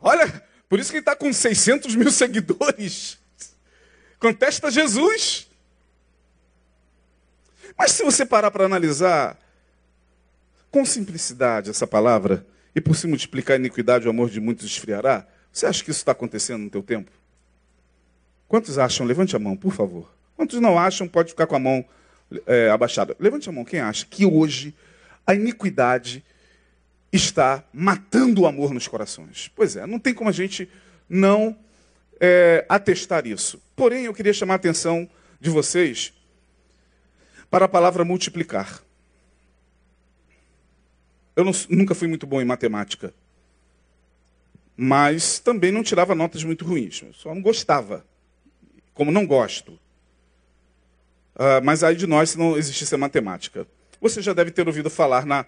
[0.00, 3.18] Olha, por isso que ele está com 600 mil seguidores.
[4.18, 5.48] Contesta Jesus.
[7.76, 9.38] Mas se você parar para analisar
[10.70, 12.44] com simplicidade essa palavra,
[12.76, 16.00] e por se multiplicar a iniquidade, o amor de muitos esfriará, você acha que isso
[16.00, 17.10] está acontecendo no teu tempo?
[18.46, 19.06] Quantos acham?
[19.06, 20.14] Levante a mão, por favor.
[20.36, 21.82] Quantos não acham, pode ficar com a mão
[22.46, 23.16] é, abaixada.
[23.18, 24.74] Levante a mão, quem acha que hoje
[25.26, 26.22] a iniquidade
[27.16, 29.50] está matando o amor nos corações?
[29.54, 30.68] Pois é, não tem como a gente
[31.08, 31.56] não
[32.20, 33.60] é, atestar isso.
[33.74, 35.08] Porém, eu queria chamar a atenção
[35.40, 36.12] de vocês
[37.50, 38.80] para a palavra multiplicar.
[41.34, 43.12] Eu não, nunca fui muito bom em matemática,
[44.76, 47.04] mas também não tirava notas muito ruins.
[47.12, 48.04] Só não gostava.
[48.94, 49.78] Como não gosto,
[51.36, 53.66] Uh, mas aí de nós se não existisse a matemática.
[54.00, 55.44] Você já deve ter ouvido falar na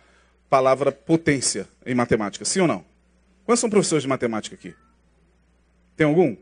[0.48, 2.84] palavra potência em matemática, sim ou não?
[3.44, 4.74] Quantos são professores de matemática aqui?
[5.96, 6.36] Tem algum?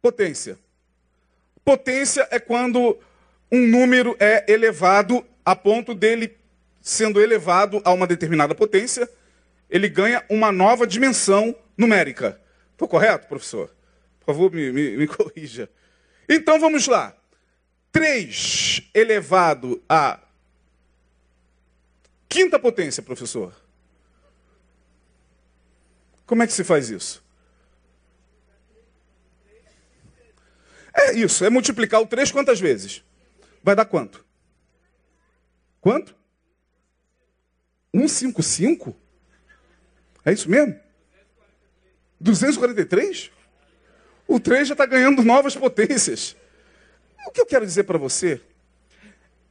[0.00, 0.58] Potência.
[1.64, 2.98] Potência é quando
[3.50, 6.36] um número é elevado a ponto dele,
[6.80, 9.08] sendo elevado a uma determinada potência,
[9.70, 12.40] ele ganha uma nova dimensão numérica.
[12.72, 13.74] Estou correto, professor?
[14.20, 15.68] Por favor, me, me, me corrija.
[16.28, 17.14] Então vamos lá.
[17.92, 20.18] 3 elevado à
[22.34, 23.54] quinta potência, professor.
[26.26, 27.22] Como é que se faz isso?
[30.92, 33.04] É isso, é multiplicar o 3 quantas vezes?
[33.62, 34.24] Vai dar quanto?
[35.80, 36.16] Quanto?
[37.94, 38.96] 155?
[40.24, 40.80] É isso mesmo?
[42.18, 43.30] 243?
[44.26, 46.34] O 3 já está ganhando novas potências.
[47.28, 48.40] O que eu quero dizer para você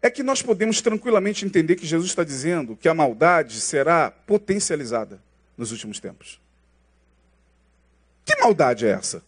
[0.03, 5.23] é que nós podemos tranquilamente entender que Jesus está dizendo que a maldade será potencializada
[5.57, 6.41] nos últimos tempos.
[8.25, 9.23] Que maldade é essa?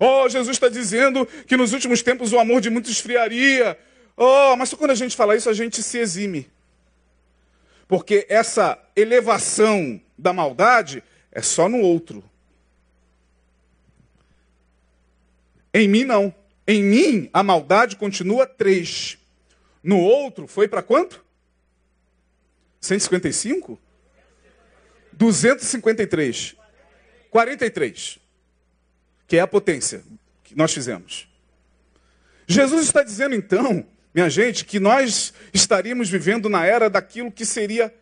[0.00, 3.78] Oh, Jesus está dizendo que nos últimos tempos o amor de muitos esfriaria.
[4.16, 6.50] Oh, mas quando a gente fala isso, a gente se exime.
[7.86, 12.24] Porque essa elevação da maldade é só no outro.
[15.72, 16.34] Em mim, não.
[16.66, 19.18] Em mim, a maldade continua três.
[19.84, 21.22] No outro, foi para quanto?
[22.80, 23.78] 155?
[25.12, 26.56] 253.
[27.30, 28.18] 43.
[29.28, 30.02] Que é a potência
[30.42, 31.28] que nós fizemos.
[32.46, 37.94] Jesus está dizendo então, minha gente, que nós estaríamos vivendo na era daquilo que seria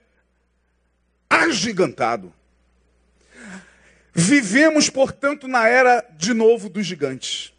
[1.28, 2.32] agigantado.
[4.14, 7.51] Vivemos, portanto, na era de novo dos gigantes.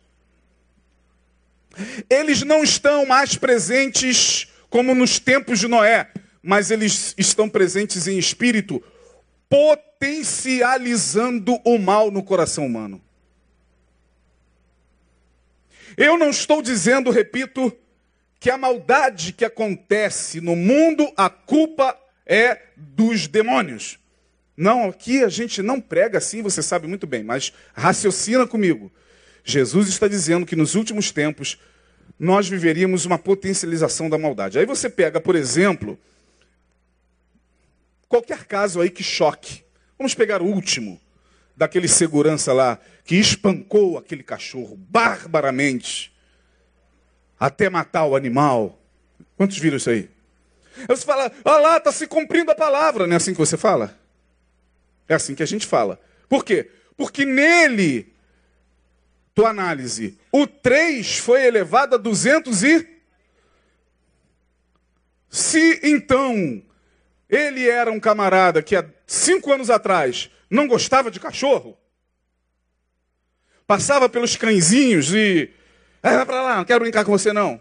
[2.09, 6.09] Eles não estão mais presentes como nos tempos de Noé,
[6.41, 8.83] mas eles estão presentes em espírito,
[9.49, 13.01] potencializando o mal no coração humano.
[15.95, 17.75] Eu não estou dizendo, repito,
[18.39, 23.99] que a maldade que acontece no mundo, a culpa é dos demônios.
[24.55, 28.91] Não, aqui a gente não prega assim, você sabe muito bem, mas raciocina comigo.
[29.43, 31.60] Jesus está dizendo que nos últimos tempos
[32.17, 34.58] nós viveríamos uma potencialização da maldade.
[34.58, 35.99] Aí você pega, por exemplo,
[38.08, 39.63] qualquer caso aí que choque.
[39.97, 40.99] Vamos pegar o último,
[41.56, 46.13] daquele segurança lá, que espancou aquele cachorro barbaramente,
[47.39, 48.79] até matar o animal.
[49.36, 50.10] Quantos viram isso aí?
[50.77, 53.06] Aí você fala, olha lá, está se cumprindo a palavra.
[53.06, 53.97] Não é assim que você fala?
[55.08, 55.99] É assim que a gente fala.
[56.29, 56.69] Por quê?
[56.95, 58.12] Porque nele
[59.33, 60.17] tua análise.
[60.31, 62.87] O 3 foi elevado a 200 e.
[65.29, 66.61] Se então
[67.27, 71.75] ele era um camarada que há cinco anos atrás não gostava de cachorro,
[73.65, 75.51] passava pelos cãezinhos e.
[76.01, 77.59] Ah, vai para lá, não quero brincar com você não.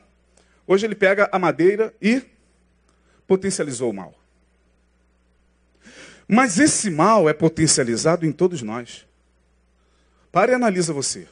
[0.66, 2.22] Hoje ele pega a madeira e
[3.26, 4.14] potencializou o mal.
[6.28, 9.06] Mas esse mal é potencializado em todos nós.
[10.30, 11.28] Pare e analisa você.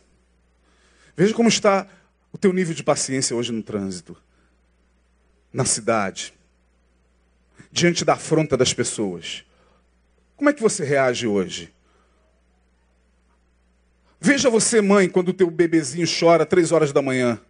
[1.16, 1.87] Veja como está
[2.33, 4.16] o teu nível de paciência hoje no trânsito,
[5.53, 6.33] na cidade,
[7.73, 9.44] diante da afronta das pessoas.
[10.37, 11.73] Como é que você reage hoje?
[14.20, 17.40] Veja você, mãe, quando o teu bebezinho chora três horas da manhã.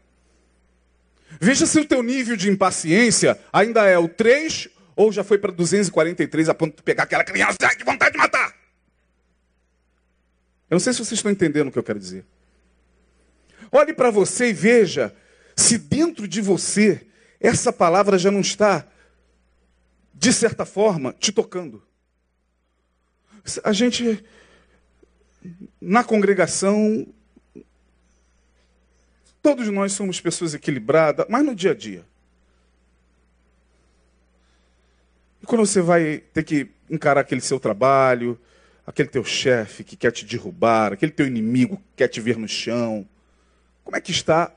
[1.40, 5.50] Veja se o teu nível de impaciência ainda é o 3 ou já foi para
[5.50, 8.54] 243 a ponto de pegar aquela criança e de vontade de matar.
[10.68, 12.24] Eu não sei se vocês estão entendendo o que eu quero dizer.
[13.72, 15.14] Olhe para você e veja
[15.56, 17.06] se dentro de você
[17.40, 18.86] essa palavra já não está,
[20.12, 21.82] de certa forma, te tocando.
[23.64, 24.22] A gente,
[25.80, 27.06] na congregação,
[29.40, 32.04] todos nós somos pessoas equilibradas, mas no dia a dia.
[35.42, 38.38] E quando você vai ter que encarar aquele seu trabalho,
[38.86, 42.46] aquele teu chefe que quer te derrubar, aquele teu inimigo que quer te ver no
[42.46, 43.08] chão,
[43.84, 44.52] como é que está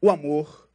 [0.00, 0.68] o amor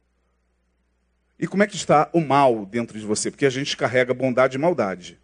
[1.38, 3.30] e como é que está o mal dentro de você?
[3.30, 5.18] Porque a gente carrega bondade e maldade.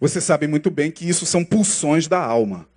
[0.00, 2.68] Você sabe muito bem que isso são pulsões da alma.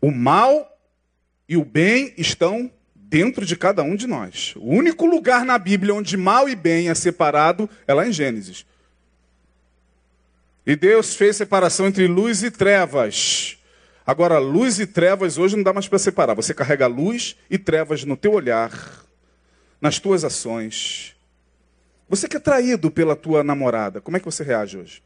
[0.00, 0.78] O mal
[1.48, 4.54] e o bem estão dentro de cada um de nós.
[4.56, 8.66] O único lugar na Bíblia onde mal e bem é separado é lá em Gênesis.
[10.66, 13.58] E Deus fez separação entre luz e trevas.
[14.06, 16.34] Agora, luz e trevas hoje não dá mais para separar.
[16.34, 18.72] Você carrega luz e trevas no teu olhar,
[19.80, 21.14] nas tuas ações.
[22.08, 25.02] Você que é traído pela tua namorada, como é que você reage hoje?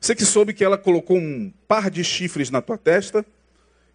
[0.00, 3.24] Você que soube que ela colocou um par de chifres na tua testa,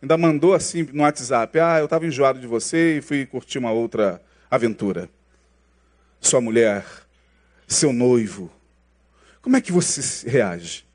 [0.02, 3.72] ainda mandou assim no WhatsApp: Ah, eu estava enjoado de você e fui curtir uma
[3.72, 5.10] outra aventura.
[6.20, 6.84] Sua mulher,
[7.68, 8.52] seu noivo.
[9.42, 10.89] Como é que você reage?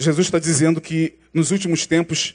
[0.00, 2.34] Jesus está dizendo que nos últimos tempos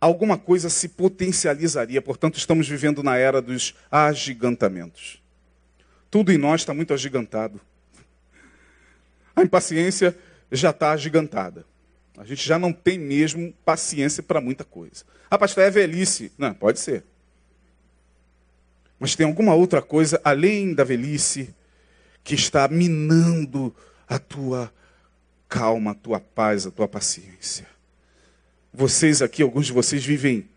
[0.00, 5.22] alguma coisa se potencializaria, portanto, estamos vivendo na era dos agigantamentos.
[6.10, 7.60] Tudo em nós está muito agigantado.
[9.36, 10.18] A impaciência
[10.50, 11.64] já está agigantada.
[12.16, 15.04] A gente já não tem mesmo paciência para muita coisa.
[15.30, 16.32] Ah, pastor, é velhice.
[16.36, 17.04] Não, pode ser.
[18.98, 21.54] Mas tem alguma outra coisa além da velhice
[22.24, 23.72] que está minando
[24.08, 24.72] a tua
[25.48, 27.66] calma, a tua paz, a tua paciência.
[28.72, 30.48] Vocês aqui, alguns de vocês vivem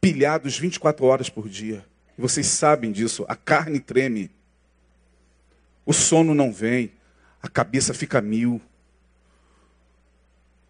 [0.00, 1.84] pilhados 24 horas por dia.
[2.16, 3.24] E vocês sabem disso.
[3.28, 4.30] A carne treme.
[5.86, 6.92] O sono não vem.
[7.42, 8.60] A cabeça fica mil.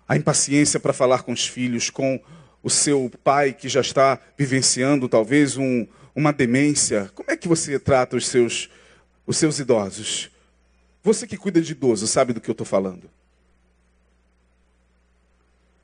[0.09, 2.21] A impaciência para falar com os filhos, com
[2.63, 7.11] o seu pai que já está vivenciando talvez um, uma demência.
[7.15, 8.71] Como é que você trata os seus,
[9.27, 10.31] os seus idosos?
[11.03, 13.11] Você que cuida de idoso sabe do que eu estou falando.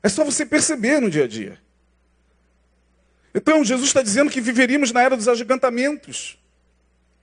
[0.05, 1.59] É só você perceber no dia a dia.
[3.33, 6.37] Então, Jesus está dizendo que viveríamos na era dos agigantamentos.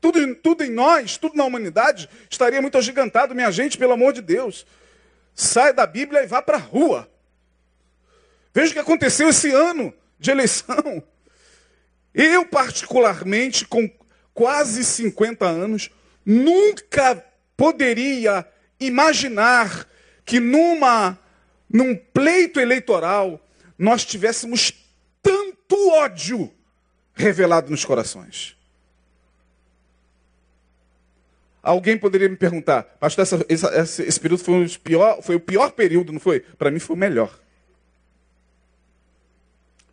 [0.01, 4.21] Tudo, tudo em nós, tudo na humanidade, estaria muito agigantado, minha gente, pelo amor de
[4.21, 4.67] Deus.
[5.33, 7.09] Sai da Bíblia e vá para a rua.
[8.53, 11.05] Veja o que aconteceu esse ano de eleição.
[12.13, 13.89] Eu, particularmente, com
[14.35, 15.89] quase 50 anos,
[16.27, 17.25] nunca
[17.57, 18.45] poderia
[18.81, 19.87] imaginar
[20.25, 21.22] que numa
[21.73, 23.41] num pleito eleitoral,
[23.79, 24.73] nós tivéssemos
[25.23, 26.53] tanto ódio
[27.15, 28.57] revelado nos corações.
[31.63, 36.13] Alguém poderia me perguntar, pastor, essa, essa, esse período foi, pior, foi o pior período,
[36.13, 36.41] não foi?
[36.41, 37.39] Para mim foi o melhor.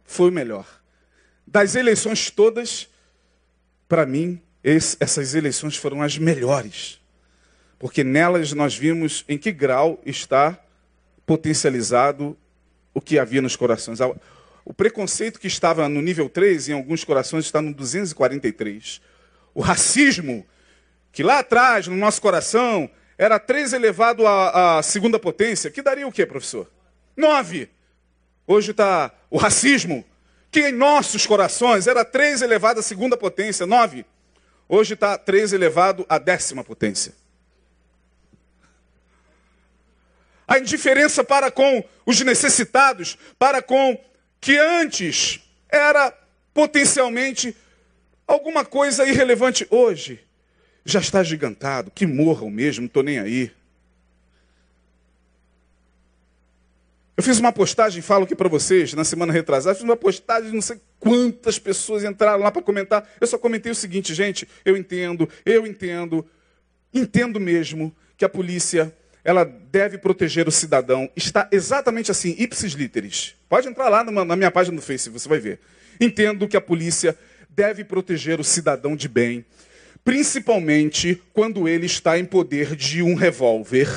[0.04, 0.68] Foi o melhor.
[1.46, 2.90] Das eleições todas,
[3.88, 7.00] para mim, esse, essas eleições foram as melhores.
[7.78, 10.60] Porque nelas nós vimos em que grau está
[11.30, 12.36] potencializado
[12.92, 14.00] o que havia nos corações.
[14.66, 19.00] O preconceito que estava no nível 3, em alguns corações, está no 243.
[19.54, 20.44] O racismo,
[21.12, 26.08] que lá atrás, no nosso coração, era 3 elevado à, à segunda potência, que daria
[26.08, 26.68] o quê, professor?
[27.16, 27.70] 9.
[28.48, 30.04] Hoje está o racismo,
[30.50, 34.04] que em nossos corações era 3 elevado à segunda potência, 9.
[34.68, 37.14] Hoje está 3 elevado à décima potência.
[40.50, 43.96] A indiferença para com os necessitados, para com
[44.42, 45.40] que antes
[45.70, 46.12] era
[46.52, 47.56] potencialmente
[48.26, 50.20] alguma coisa irrelevante hoje.
[50.84, 53.52] Já está gigantado, que morram mesmo, não estou nem aí.
[57.16, 60.62] Eu fiz uma postagem, falo aqui para vocês, na semana retrasada, fiz uma postagem, não
[60.62, 63.08] sei quantas pessoas entraram lá para comentar.
[63.22, 66.26] Eu só comentei o seguinte, gente, eu entendo, eu entendo,
[66.92, 68.92] entendo mesmo que a polícia
[69.24, 71.10] ela deve proteger o cidadão.
[71.16, 73.36] Está exatamente assim, ipsis literis.
[73.48, 75.60] Pode entrar lá na minha página do Face, você vai ver.
[76.00, 77.18] Entendo que a polícia
[77.50, 79.46] deve proteger o cidadão de bem,
[80.04, 83.88] principalmente quando ele está em poder de um revólver.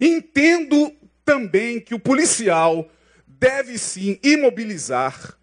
[0.00, 0.92] Entendo
[1.24, 2.90] também que o policial
[3.26, 5.36] deve sim imobilizar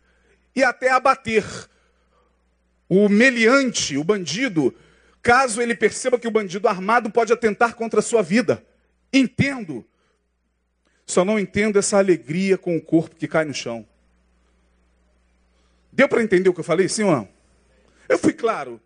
[0.56, 1.46] e até abater
[2.90, 4.74] o meliante, o bandido,
[5.28, 8.66] caso ele perceba que o bandido armado pode atentar contra a sua vida.
[9.12, 9.86] Entendo.
[11.06, 13.86] Só não entendo essa alegria com o corpo que cai no chão.
[15.92, 17.30] Deu para entender o que eu falei, sim ou não?
[18.08, 18.80] Eu fui claro.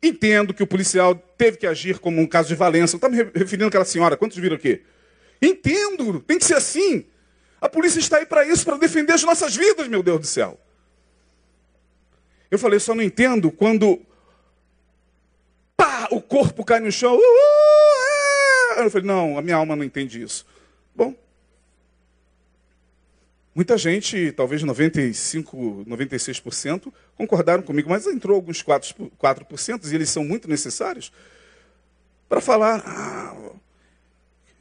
[0.00, 2.96] Entendo que o policial teve que agir como um caso de Valença.
[2.96, 4.16] Não está me referindo àquela senhora.
[4.16, 4.84] Quantos viram aqui?
[5.42, 6.20] Entendo.
[6.20, 7.06] Tem que ser assim.
[7.60, 10.60] A polícia está aí para isso, para defender as nossas vidas, meu Deus do céu.
[12.48, 14.00] Eu falei, só não entendo quando
[16.10, 17.16] o corpo cai no chão.
[17.16, 20.46] Uh, eu falei, não, a minha alma não entende isso.
[20.94, 21.14] Bom,
[23.54, 30.24] muita gente, talvez 95, 96%, concordaram comigo, mas entrou alguns 4%, 4% e eles são
[30.24, 31.12] muito necessários
[32.28, 33.34] para falar, ah,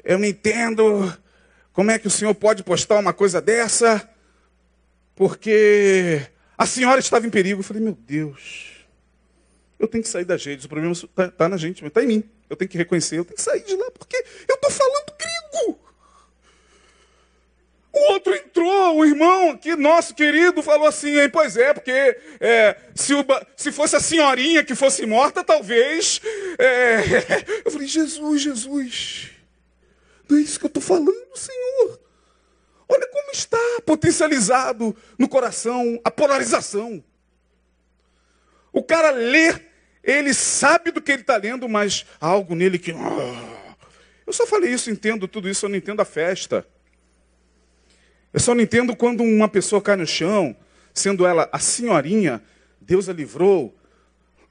[0.03, 1.15] eu não entendo
[1.71, 4.09] como é que o senhor pode postar uma coisa dessa,
[5.15, 6.21] porque
[6.57, 7.59] a senhora estava em perigo.
[7.59, 8.78] Eu falei, meu Deus.
[9.79, 10.65] Eu tenho que sair das redes.
[10.65, 12.29] O problema está tá na gente, está em mim.
[12.49, 14.17] Eu tenho que reconhecer, eu tenho que sair de lá, porque
[14.47, 15.79] eu estou falando grego.
[17.91, 21.91] O outro entrou, o irmão aqui, nosso querido, falou assim, pois é, porque
[22.39, 23.25] é, se, o,
[23.55, 26.21] se fosse a senhorinha que fosse morta, talvez.
[26.57, 27.63] É...
[27.65, 29.29] Eu falei, Jesus, Jesus,
[30.29, 31.99] não é isso que eu estou falando, Senhor.
[32.87, 37.03] Olha como está potencializado no coração a polarização.
[38.71, 39.68] O cara lê
[40.03, 42.91] ele sabe do que ele está lendo, mas há algo nele que.
[42.91, 43.75] Ah,
[44.25, 46.65] eu só falei isso, entendo tudo isso, eu não entendo a festa.
[48.31, 50.55] Eu só não entendo quando uma pessoa cai no chão,
[50.93, 52.41] sendo ela a senhorinha,
[52.79, 53.75] Deus a livrou,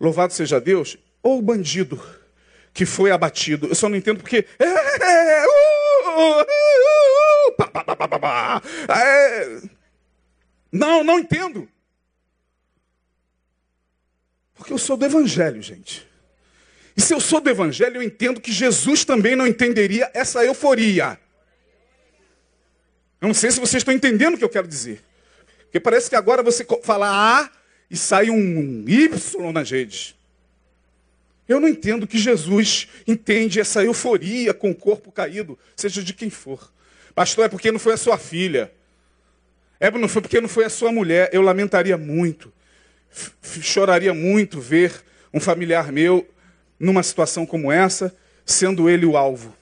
[0.00, 2.00] louvado seja Deus, ou o bandido
[2.74, 3.68] que foi abatido.
[3.68, 4.46] Eu só não entendo porque.
[10.70, 11.68] Não, não entendo.
[14.58, 16.06] Porque eu sou do Evangelho, gente.
[16.96, 21.18] E se eu sou do Evangelho, eu entendo que Jesus também não entenderia essa euforia.
[23.20, 25.02] Eu não sei se vocês estão entendendo o que eu quero dizer.
[25.62, 27.50] Porque parece que agora você fala A
[27.88, 30.14] e sai um Y nas redes.
[31.48, 36.28] Eu não entendo que Jesus entende essa euforia com o corpo caído, seja de quem
[36.28, 36.70] for.
[37.14, 38.72] Pastor, é porque não foi a sua filha.
[39.80, 41.30] É porque não foi a sua mulher.
[41.32, 42.52] Eu lamentaria muito,
[43.42, 45.02] choraria muito ver
[45.32, 46.26] um familiar meu
[46.78, 49.54] numa situação como essa, sendo ele o alvo.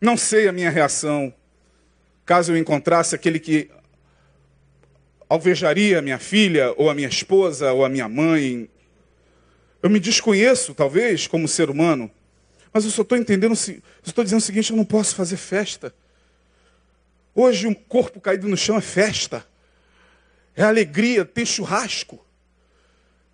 [0.00, 1.32] Não sei a minha reação
[2.24, 3.70] caso eu encontrasse aquele que
[5.28, 8.68] alvejaria a minha filha, ou a minha esposa, ou a minha mãe.
[9.82, 12.10] Eu me desconheço, talvez, como ser humano,
[12.72, 15.94] mas eu só estou entendendo, estou dizendo o seguinte: eu não posso fazer festa.
[17.34, 19.46] Hoje um corpo caído no chão é festa,
[20.56, 22.24] é alegria, tem churrasco.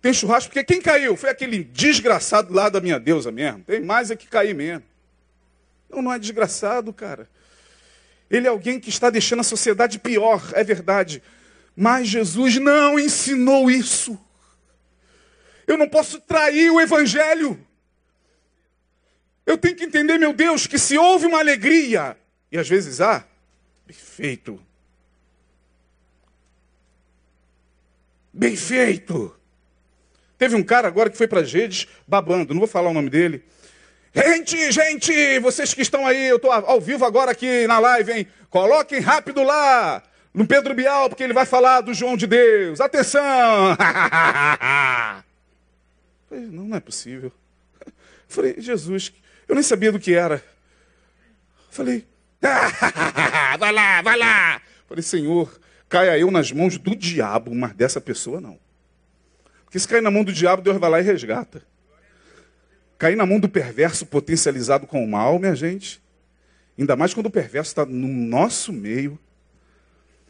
[0.01, 1.15] Tem churrasco, porque quem caiu?
[1.15, 3.63] Foi aquele desgraçado lá da minha deusa mesmo.
[3.63, 4.83] Tem mais é que cair mesmo.
[5.89, 7.29] Não, não é desgraçado, cara.
[8.29, 11.23] Ele é alguém que está deixando a sociedade pior, é verdade.
[11.75, 14.19] Mas Jesus não ensinou isso.
[15.65, 17.59] Eu não posso trair o Evangelho.
[19.45, 22.17] Eu tenho que entender, meu Deus, que se houve uma alegria,
[22.51, 23.25] e às vezes há,
[23.85, 24.61] bem feito.
[28.37, 29.35] Bem feito.
[30.37, 33.09] Teve um cara agora que foi para as redes babando, não vou falar o nome
[33.09, 33.43] dele.
[34.13, 38.27] Gente, gente, vocês que estão aí, eu estou ao vivo agora aqui na live, hein?
[38.51, 42.79] Coloquem rápido lá no Pedro Bial, porque ele vai falar do João de Deus.
[42.79, 43.75] Atenção!
[46.29, 47.31] não, não é possível.
[48.29, 49.11] Falei, Jesus,
[49.47, 50.43] eu nem sabia do que era.
[51.71, 52.05] Falei,
[53.57, 54.61] vai lá, vai lá.
[54.87, 55.51] Falei, Senhor,
[55.89, 58.59] caia eu nas mãos do diabo, mas dessa pessoa não.
[59.65, 61.61] Porque se cair na mão do diabo, Deus vai lá e resgata.
[62.97, 66.01] Cair na mão do perverso potencializado com o mal, minha gente.
[66.79, 69.19] Ainda mais quando o perverso está no nosso meio.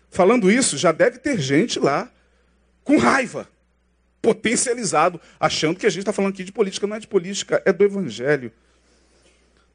[0.09, 2.11] Falando isso, já deve ter gente lá
[2.83, 3.47] com raiva,
[4.21, 6.87] potencializado, achando que a gente está falando aqui de política.
[6.87, 8.51] Não é de política, é do evangelho.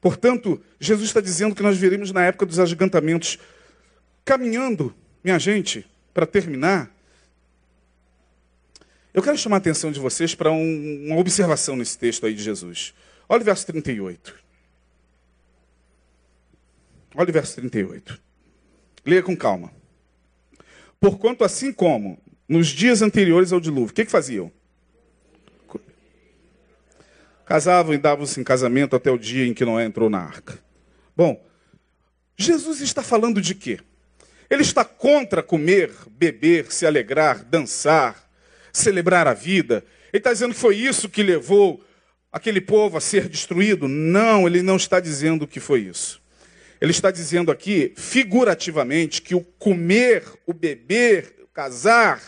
[0.01, 3.39] Portanto, Jesus está dizendo que nós veremos na época dos agigantamentos.
[4.25, 4.93] Caminhando,
[5.23, 6.91] minha gente, para terminar,
[9.13, 12.43] eu quero chamar a atenção de vocês para um, uma observação nesse texto aí de
[12.43, 12.93] Jesus.
[13.29, 14.35] Olha o verso 38.
[17.15, 18.19] Olha o verso 38.
[19.05, 19.71] Leia com calma.
[20.99, 22.17] Porquanto, assim como
[22.47, 24.51] nos dias anteriores ao dilúvio, o que, que faziam?
[27.45, 30.57] Casavam e davam-se em casamento até o dia em que Noé entrou na arca.
[31.15, 31.45] Bom,
[32.35, 33.79] Jesus está falando de quê?
[34.53, 38.29] Ele está contra comer, beber, se alegrar, dançar,
[38.71, 39.83] celebrar a vida.
[40.13, 41.83] Ele está dizendo que foi isso que levou
[42.31, 43.87] aquele povo a ser destruído?
[43.87, 46.21] Não, ele não está dizendo que foi isso.
[46.79, 52.21] Ele está dizendo aqui, figurativamente, que o comer, o beber, o casar,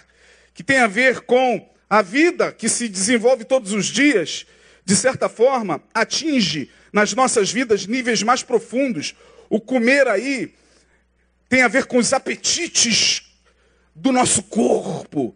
[0.51, 4.47] que tem a ver com a vida que se desenvolve todos os dias,
[4.83, 9.13] de certa forma, atinge nas nossas vidas níveis mais profundos.
[9.47, 10.55] O comer aí
[11.47, 13.23] tem a ver com os apetites
[13.93, 15.35] do nosso corpo.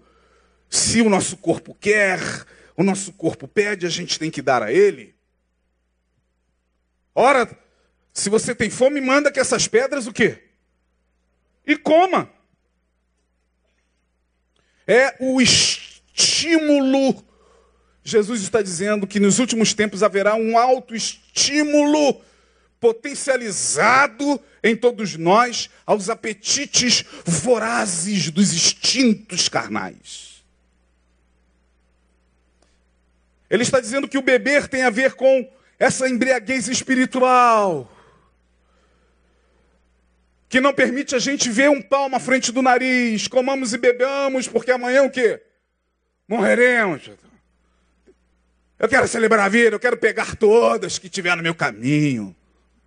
[0.69, 2.19] Se o nosso corpo quer,
[2.75, 5.15] o nosso corpo pede, a gente tem que dar a ele.
[7.13, 7.49] Ora,
[8.13, 10.43] se você tem fome, manda que essas pedras o quê?
[11.65, 12.29] E coma.
[14.87, 17.23] É o estímulo.
[18.03, 22.21] Jesus está dizendo que nos últimos tempos haverá um alto estímulo
[22.79, 30.43] potencializado em todos nós aos apetites vorazes dos instintos carnais.
[33.49, 37.91] Ele está dizendo que o beber tem a ver com essa embriaguez espiritual
[40.49, 44.47] que não permite a gente ver um palmo à frente do nariz, comamos e bebamos,
[44.47, 45.39] porque amanhã o quê?
[46.27, 47.11] Morreremos.
[48.79, 52.35] Eu quero celebrar a vida, eu quero pegar todas que tiver no meu caminho.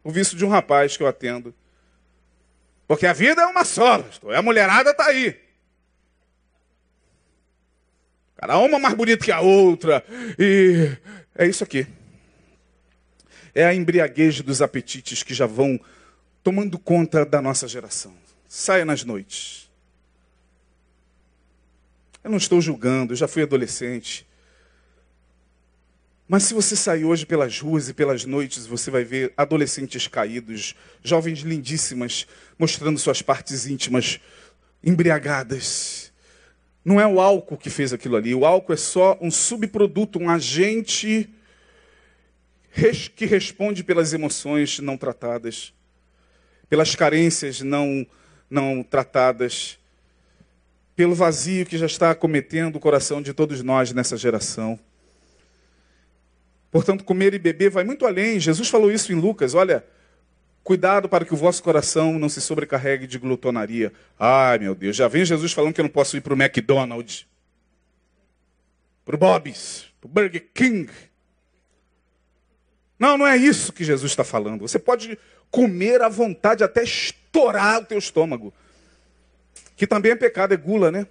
[0.05, 1.55] O vício de um rapaz que eu atendo.
[2.87, 4.05] Porque a vida é uma só.
[4.35, 5.41] A mulherada está aí.
[8.37, 10.05] Cada uma mais bonita que a outra.
[10.39, 10.97] E
[11.37, 11.87] é isso aqui.
[13.55, 15.79] É a embriaguez dos apetites que já vão
[16.43, 18.15] tomando conta da nossa geração.
[18.49, 19.71] Saia nas noites.
[22.25, 24.27] Eu não estou julgando, eu já fui adolescente.
[26.29, 30.75] Mas se você sair hoje pelas ruas e pelas noites, você vai ver adolescentes caídos,
[31.03, 32.27] jovens lindíssimas,
[32.59, 34.21] mostrando suas partes íntimas,
[34.83, 36.13] embriagadas.
[36.85, 38.35] Não é o álcool que fez aquilo ali.
[38.35, 41.29] O álcool é só um subproduto, um agente
[43.15, 45.75] que responde pelas emoções não tratadas,
[46.69, 48.07] pelas carências não,
[48.49, 49.79] não tratadas,
[50.97, 54.79] pelo vazio que já está acometendo o coração de todos nós nessa geração.
[56.73, 58.41] Portanto, comer e beber vai muito além.
[58.41, 59.85] Jesus falou isso em Lucas: olha,
[60.65, 63.93] cuidado para que o vosso coração não se sobrecarregue de glutonaria.
[64.19, 67.27] Ai, meu Deus, já vem Jesus falando que eu não posso ir para o McDonald's,
[69.05, 70.91] para o Bob's, para o Burger King.
[72.99, 74.63] Não, não é isso que Jesus está falando.
[74.63, 75.19] Você pode
[75.51, 78.55] comer à vontade até estourar o teu estômago.
[79.77, 81.07] Que também é pecado, é gula, né?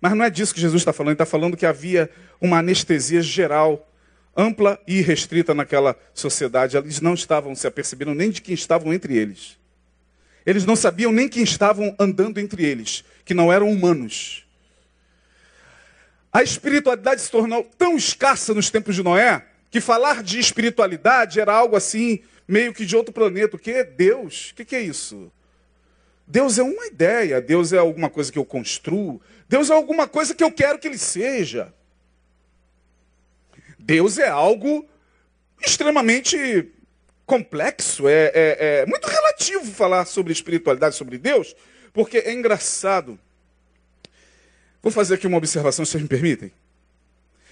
[0.00, 1.10] Mas não é disso que Jesus está falando.
[1.10, 2.08] Ele está falando que havia
[2.40, 3.84] uma anestesia geral
[4.36, 6.76] ampla e restrita naquela sociedade.
[6.76, 9.58] Eles não estavam se apercebendo nem de quem estavam entre eles.
[10.46, 14.46] Eles não sabiam nem quem estavam andando entre eles, que não eram humanos.
[16.32, 21.52] A espiritualidade se tornou tão escassa nos tempos de Noé, que falar de espiritualidade era
[21.52, 23.56] algo assim, meio que de outro planeta.
[23.56, 24.50] O que é Deus?
[24.50, 25.30] O que é isso?
[26.26, 30.34] Deus é uma ideia, Deus é alguma coisa que eu construo, Deus é alguma coisa
[30.34, 31.72] que eu quero que ele seja.
[33.88, 34.86] Deus é algo
[35.62, 36.70] extremamente
[37.24, 41.56] complexo, é, é, é, muito relativo falar sobre espiritualidade, sobre Deus,
[41.94, 43.18] porque é engraçado.
[44.82, 46.52] Vou fazer aqui uma observação, se vocês me permitem.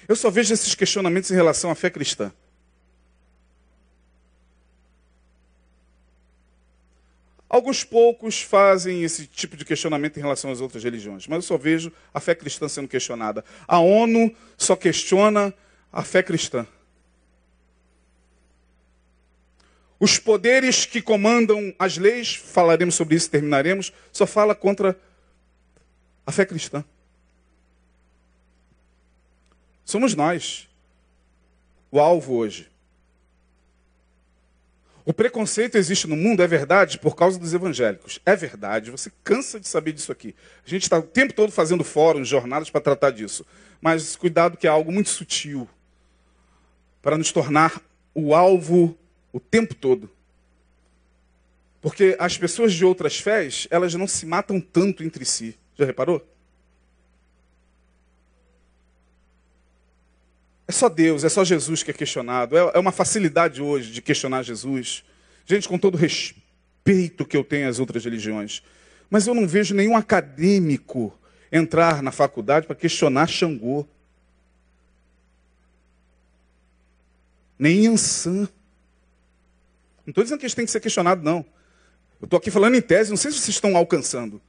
[0.07, 2.31] Eu só vejo esses questionamentos em relação à fé cristã.
[7.49, 11.57] Alguns poucos fazem esse tipo de questionamento em relação às outras religiões, mas eu só
[11.57, 13.43] vejo a fé cristã sendo questionada.
[13.67, 15.55] A ONU só questiona
[15.93, 16.67] a fé cristã.
[19.99, 24.99] Os poderes que comandam as leis, falaremos sobre isso, terminaremos, só fala contra
[26.27, 26.85] a fé cristã.
[29.85, 30.69] Somos nós
[31.91, 32.69] o alvo hoje.
[35.05, 38.19] O preconceito existe no mundo, é verdade, por causa dos evangélicos.
[38.27, 40.35] É verdade, você cansa de saber disso aqui.
[40.67, 43.47] A gente está o tempo todo fazendo fóruns, jornadas para tratar disso.
[43.81, 45.69] Mas cuidado que é algo muito sutil
[47.07, 47.81] para nos tornar
[48.13, 48.99] o alvo
[49.33, 50.11] o tempo todo.
[51.81, 55.57] Porque as pessoas de outras fés, elas não se matam tanto entre si.
[55.77, 56.29] Já reparou?
[60.67, 62.59] É só Deus, é só Jesus que é questionado.
[62.59, 65.05] É, é uma facilidade hoje de questionar Jesus.
[65.47, 68.65] Gente, com todo respeito que eu tenho às outras religiões,
[69.09, 71.17] mas eu não vejo nenhum acadêmico
[71.53, 73.87] entrar na faculdade para questionar Xangô.
[77.59, 78.49] Nem Ansan.
[80.05, 81.45] Não estou dizendo que eles têm que ser questionados, não.
[82.21, 84.41] Eu estou aqui falando em tese, não sei se vocês estão alcançando.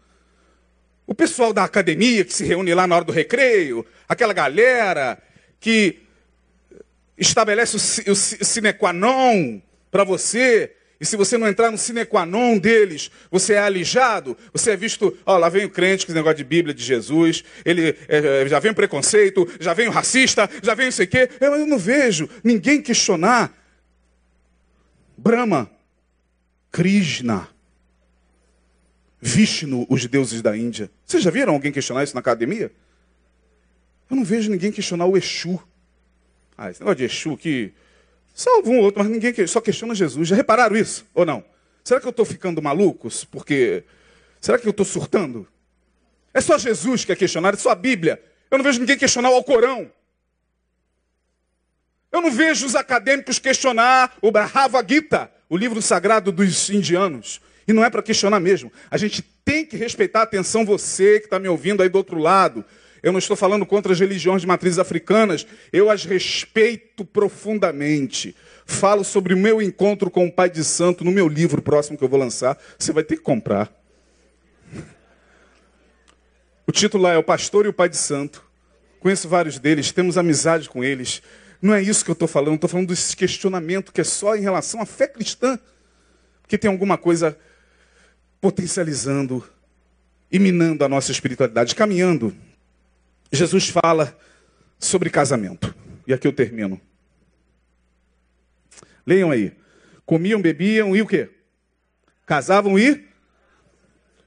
[1.05, 5.18] O pessoal da academia que se reúne lá na hora do recreio, aquela galera
[5.60, 6.03] que
[7.18, 12.06] estabelece o, o sine qua non para você, e se você não entrar no sine
[12.06, 16.12] qua non deles, você é alijado, você é visto, ó, lá vem o crente com
[16.12, 19.91] esse negócio de Bíblia de Jesus, ele é, já vem o preconceito, já vem o
[19.91, 21.30] racista, já vem não sei o quê.
[21.39, 23.54] Eu, eu não vejo ninguém questionar
[25.16, 25.70] Brahma,
[26.72, 27.48] Krishna,
[29.22, 30.89] Vishnu, os deuses da Índia.
[31.06, 32.72] Vocês já viram alguém questionar isso na academia?
[34.10, 35.62] Eu não vejo ninguém questionar o Exu.
[36.58, 37.74] Ah, esse negócio de Exu que
[38.38, 40.28] Salvo um outro, mas ninguém só questiona Jesus.
[40.28, 41.44] Já repararam isso ou não?
[41.84, 43.26] Será que eu estou ficando malucos?
[43.26, 43.84] Porque.
[44.40, 45.48] Será que eu estou surtando?
[46.32, 48.24] É só Jesus que é questionado, é só a Bíblia.
[48.52, 49.92] Eu não vejo ninguém questionar o Alcorão.
[52.12, 57.42] Eu não vejo os acadêmicos questionar o Bhagavad Gita, o livro sagrado dos indianos.
[57.68, 58.72] E não é para questionar mesmo.
[58.92, 62.64] A gente tem que respeitar, atenção, você que está me ouvindo aí do outro lado.
[63.02, 68.36] Eu não estou falando contra as religiões de matrizes africanas, eu as respeito profundamente.
[68.66, 72.04] Falo sobre o meu encontro com o Pai de Santo no meu livro próximo que
[72.04, 72.58] eu vou lançar.
[72.78, 73.72] Você vai ter que comprar.
[76.66, 78.43] O título lá é O Pastor e o Pai de Santo.
[79.00, 81.22] Conheço vários deles, temos amizade com eles.
[81.62, 84.41] Não é isso que eu estou falando, estou falando desse questionamento que é só em
[84.41, 85.58] relação à fé cristã.
[86.48, 87.38] Que tem alguma coisa
[88.41, 89.43] potencializando
[90.32, 92.36] e minando a nossa espiritualidade, caminhando
[93.32, 94.18] Jesus fala
[94.80, 95.74] sobre casamento.
[96.06, 96.80] E aqui eu termino.
[99.06, 99.54] Leiam aí.
[100.06, 101.30] Comiam, bebiam e o quê?
[102.26, 103.06] Casavam e?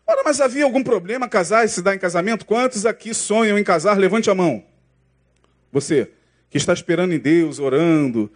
[0.06, 2.44] Ora, mas havia algum problema casar e se dar em casamento?
[2.44, 3.96] Quantos aqui sonham em casar?
[3.96, 4.64] Levante a mão.
[5.72, 6.10] Você.
[6.50, 8.30] que está esperando em Deus, orando.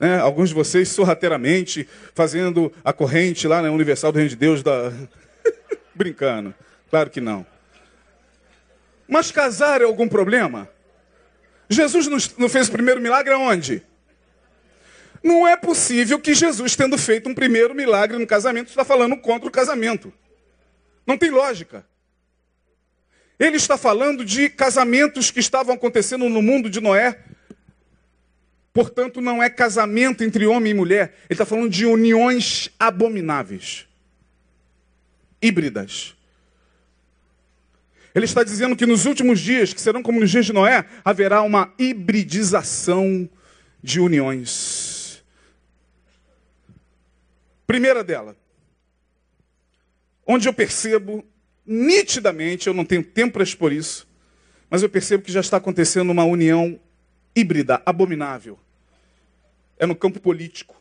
[0.00, 0.18] Né?
[0.18, 4.92] Alguns de vocês sorrateiramente fazendo a corrente lá na Universal do Reino de Deus da.
[5.94, 6.52] Brincando.
[6.90, 7.46] Claro que não.
[9.08, 10.68] Mas casar é algum problema?
[11.68, 13.82] Jesus não fez o primeiro milagre aonde?
[15.22, 19.48] Não é possível que Jesus, tendo feito um primeiro milagre no casamento, está falando contra
[19.48, 20.12] o casamento.
[21.06, 21.86] Não tem lógica.
[23.38, 27.18] Ele está falando de casamentos que estavam acontecendo no mundo de Noé.
[28.72, 31.14] Portanto, não é casamento entre homem e mulher.
[31.24, 33.86] Ele está falando de uniões abomináveis,
[35.40, 36.14] híbridas.
[38.14, 41.42] Ele está dizendo que nos últimos dias, que serão como nos dias de Noé, haverá
[41.42, 43.28] uma hibridização
[43.82, 45.24] de uniões.
[47.66, 48.36] Primeira dela,
[50.24, 51.24] onde eu percebo
[51.66, 54.06] nitidamente, eu não tenho tempo para expor isso,
[54.70, 56.78] mas eu percebo que já está acontecendo uma união
[57.34, 58.58] híbrida, abominável.
[59.76, 60.80] É no campo político.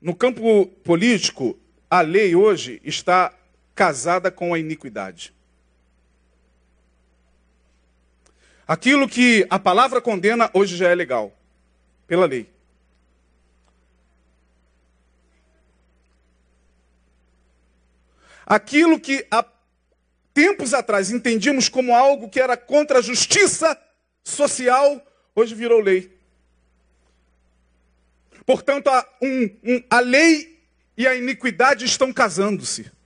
[0.00, 1.56] No campo político,
[1.88, 3.32] a lei hoje está
[3.80, 5.32] casada com a iniquidade.
[8.68, 11.34] Aquilo que a palavra condena hoje já é legal,
[12.06, 12.52] pela lei.
[18.44, 19.46] Aquilo que há
[20.34, 23.80] tempos atrás entendíamos como algo que era contra a justiça
[24.22, 25.02] social,
[25.34, 26.14] hoje virou lei.
[28.44, 30.62] Portanto, a, um, um, a lei
[30.98, 32.99] e a iniquidade estão casando-se.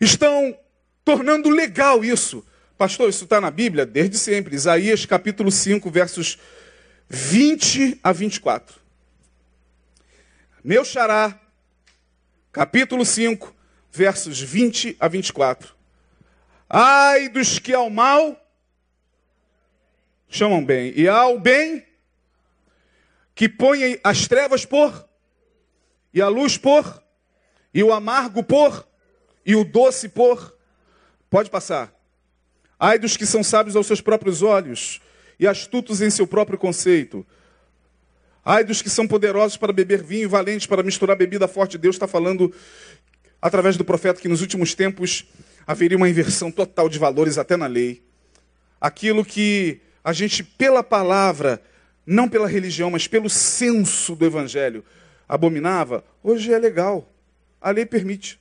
[0.00, 0.58] Estão
[1.04, 2.44] tornando legal isso.
[2.78, 4.54] Pastor, isso está na Bíblia desde sempre.
[4.56, 6.38] Isaías capítulo 5, versos
[7.08, 8.80] 20 a 24.
[10.64, 11.38] Meu xará,
[12.50, 13.54] capítulo 5,
[13.92, 15.74] versos 20 a 24.
[16.68, 18.40] Ai dos que ao mal
[20.28, 21.84] chamam bem, e ao bem
[23.34, 25.08] que põem as trevas por,
[26.14, 27.02] e a luz por,
[27.74, 28.86] e o amargo por,
[29.44, 30.56] e o doce por.
[31.28, 31.94] Pode passar.
[32.78, 35.00] Ai dos que são sábios aos seus próprios olhos,
[35.38, 37.26] e astutos em seu próprio conceito
[38.44, 41.76] Ai dos que são poderosos para beber vinho, valentes para misturar bebida forte.
[41.76, 42.52] Deus está falando
[43.40, 45.26] através do profeta que nos últimos tempos
[45.66, 48.02] haveria uma inversão total de valores até na lei.
[48.80, 51.62] Aquilo que a gente, pela palavra,
[52.06, 54.82] não pela religião, mas pelo senso do evangelho,
[55.28, 57.12] abominava, hoje é legal.
[57.60, 58.40] A lei permite.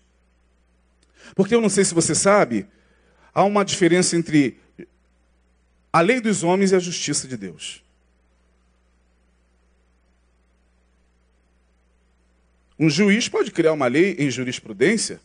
[1.36, 2.68] Porque eu não sei se você sabe,
[3.34, 4.60] há uma diferença entre
[5.92, 7.84] a lei dos homens e a justiça de Deus.
[12.78, 15.20] Um juiz pode criar uma lei em jurisprudência.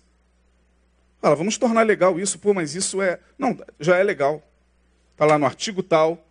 [1.20, 2.38] Fala, vamos tornar legal isso.
[2.38, 3.20] Pô, mas isso é.
[3.38, 4.42] Não, já é legal.
[5.12, 6.26] Está lá no artigo tal,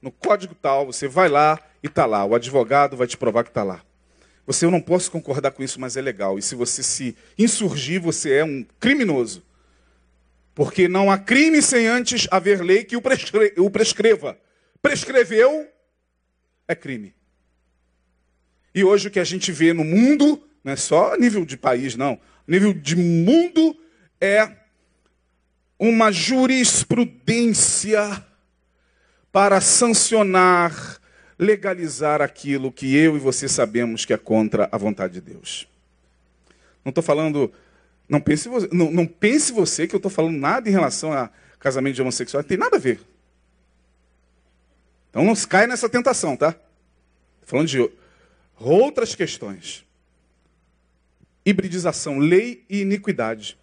[0.00, 2.24] no código tal, você vai lá e está lá.
[2.24, 3.82] O advogado vai te provar que está lá.
[4.48, 6.38] Você, eu não posso concordar com isso, mas é legal.
[6.38, 9.44] E se você se insurgir, você é um criminoso.
[10.54, 14.38] Porque não há crime sem antes haver lei que o, prescre o prescreva.
[14.80, 15.68] Prescreveu,
[16.66, 17.14] é crime.
[18.74, 21.94] E hoje o que a gente vê no mundo não é só nível de país,
[21.94, 22.18] não.
[22.46, 23.78] Nível de mundo
[24.18, 24.50] é
[25.78, 28.24] uma jurisprudência
[29.30, 30.98] para sancionar,
[31.38, 35.68] legalizar aquilo que eu e você sabemos que é contra a vontade de Deus.
[36.84, 37.52] Não estou falando,
[38.08, 41.30] não pense, você, não, não pense você que eu estou falando nada em relação a
[41.60, 43.00] casamento de homossexual, não tem nada a ver.
[45.10, 46.54] Então não se cai nessa tentação, tá?
[47.42, 47.90] Falando de
[48.58, 49.86] outras questões
[51.48, 53.56] hibridização, lei e iniquidade.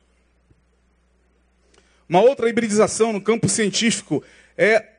[2.09, 4.23] Uma outra hibridização no campo científico
[4.57, 4.94] é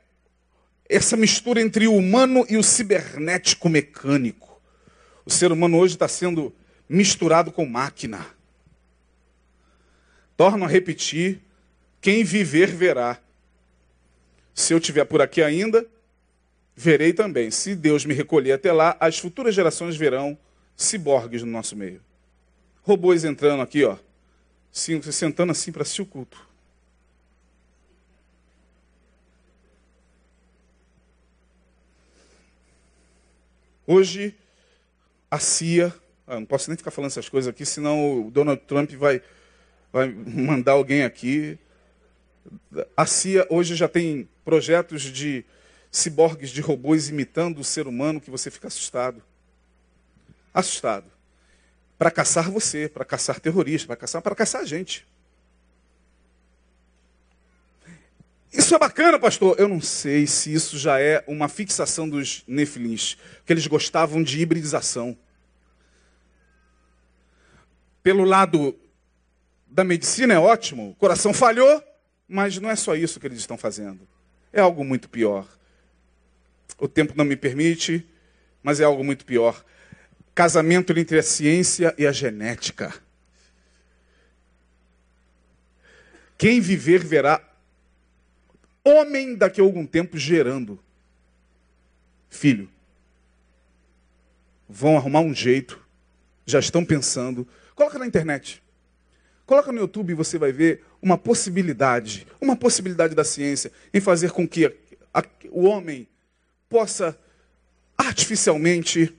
[0.89, 4.61] essa mistura entre o humano e o cibernético mecânico.
[5.24, 6.55] O ser humano hoje está sendo
[6.89, 8.26] misturado com máquina.
[10.37, 11.41] Torno a repetir:
[12.01, 13.18] quem viver, verá.
[14.55, 15.87] Se eu estiver por aqui ainda,
[16.74, 17.51] verei também.
[17.51, 20.39] Se Deus me recolher até lá, as futuras gerações verão
[20.76, 22.01] ciborgues no nosso meio
[22.87, 23.97] robôs entrando aqui, ó,
[24.70, 26.46] sentando assim para assistir o culto.
[33.87, 34.34] Hoje,
[35.30, 35.95] a CIA,
[36.26, 39.22] ah, não posso nem ficar falando essas coisas aqui, senão o Donald Trump vai,
[39.93, 41.59] vai mandar alguém aqui.
[42.97, 45.45] A CIA hoje já tem projetos de
[45.91, 49.22] ciborgues, de robôs imitando o ser humano que você fica assustado.
[50.53, 51.16] Assustado
[51.99, 55.07] para caçar você, para caçar terroristas, para caçar, para caçar a gente.
[58.57, 59.55] Isso é bacana, pastor.
[59.59, 64.41] Eu não sei se isso já é uma fixação dos nefilins, que eles gostavam de
[64.41, 65.17] hibridização.
[68.03, 68.75] Pelo lado
[69.67, 71.85] da medicina é ótimo, o coração falhou,
[72.27, 74.09] mas não é só isso que eles estão fazendo.
[74.51, 75.47] É algo muito pior.
[76.79, 78.07] O tempo não me permite,
[78.63, 79.63] mas é algo muito pior.
[80.35, 82.95] Casamento entre a ciência e a genética.
[86.39, 87.43] Quem viver verá
[88.87, 90.78] homem daqui a algum tempo gerando
[92.28, 92.68] filho.
[94.68, 95.80] Vão arrumar um jeito,
[96.45, 97.47] já estão pensando.
[97.74, 98.62] Coloca na internet.
[99.45, 104.32] Coloca no YouTube e você vai ver uma possibilidade, uma possibilidade da ciência em fazer
[104.32, 104.66] com que
[105.14, 106.09] a, o homem
[106.68, 107.16] possa
[107.97, 109.14] artificialmente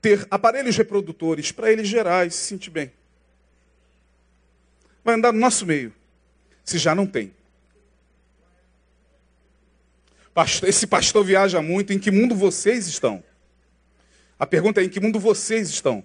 [0.00, 2.92] ter aparelhos reprodutores para ele gerar e se sentir bem.
[5.04, 5.92] Vai andar no nosso meio,
[6.64, 7.32] se já não tem.
[10.66, 13.22] Esse pastor viaja muito, em que mundo vocês estão?
[14.38, 16.02] A pergunta é: em que mundo vocês estão?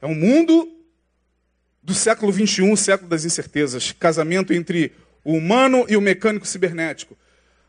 [0.00, 0.70] É um mundo
[1.82, 4.92] do século 21, século das incertezas, casamento entre
[5.22, 7.16] o humano e o mecânico cibernético.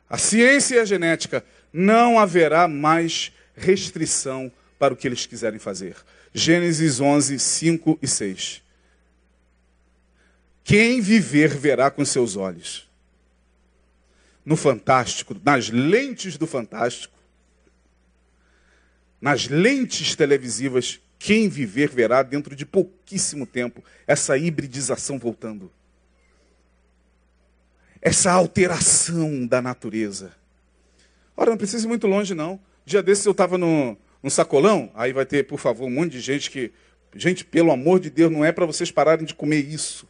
[0.10, 5.96] A ciência e a genética, não haverá mais restrição para o que eles quiserem fazer.
[6.34, 8.62] Gênesis 11, 5 e 6.
[10.64, 12.90] Quem viver verá com seus olhos.
[14.46, 17.16] No fantástico, nas lentes do fantástico,
[19.20, 25.72] nas lentes televisivas, quem viver verá dentro de pouquíssimo tempo essa hibridização voltando.
[28.00, 30.32] Essa alteração da natureza.
[31.36, 32.60] Ora, não precisa ir muito longe, não.
[32.86, 36.20] Dia desses eu estava no, no sacolão, aí vai ter, por favor, um monte de
[36.20, 36.72] gente que.
[37.16, 40.08] Gente, pelo amor de Deus, não é para vocês pararem de comer isso.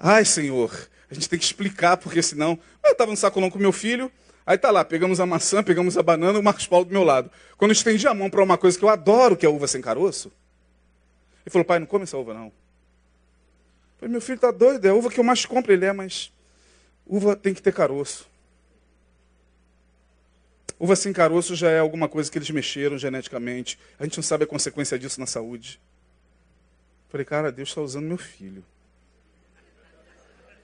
[0.00, 2.58] Ai, Senhor, a gente tem que explicar, porque senão.
[2.84, 4.10] Eu estava no sacolão com meu filho,
[4.48, 7.30] Aí tá lá, pegamos a maçã, pegamos a banana, o Marcos Paulo do meu lado.
[7.58, 9.78] Quando eu estendi a mão para uma coisa que eu adoro, que é uva sem
[9.78, 10.32] caroço,
[11.44, 12.46] ele falou, pai, não come essa uva não.
[12.46, 12.52] Eu
[13.98, 15.70] falei, meu filho está doido, é a uva que eu mais compro.
[15.70, 16.32] Ele é, mas
[17.06, 18.26] uva tem que ter caroço.
[20.80, 23.78] Uva sem caroço já é alguma coisa que eles mexeram geneticamente.
[23.98, 25.78] A gente não sabe a consequência disso na saúde.
[27.10, 28.64] Falei, cara, Deus está usando meu filho.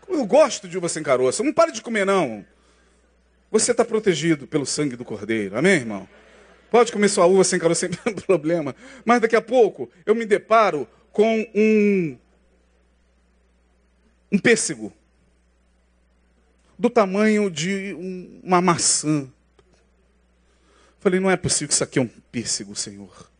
[0.08, 1.42] Eu gosto de uva sem caroço.
[1.42, 2.44] Não pare de comer, não.
[3.50, 5.56] Você está protegido pelo sangue do Cordeiro.
[5.56, 6.08] Amém, irmão?
[6.70, 7.90] Pode comer sua uva sem caroço, sem
[8.26, 8.74] problema.
[9.04, 12.18] Mas daqui a pouco eu me deparo com um,
[14.32, 14.92] um pêssego
[16.78, 19.30] do tamanho de um, uma maçã.
[20.98, 23.30] Falei, não é possível que isso aqui é um pêssego, Senhor.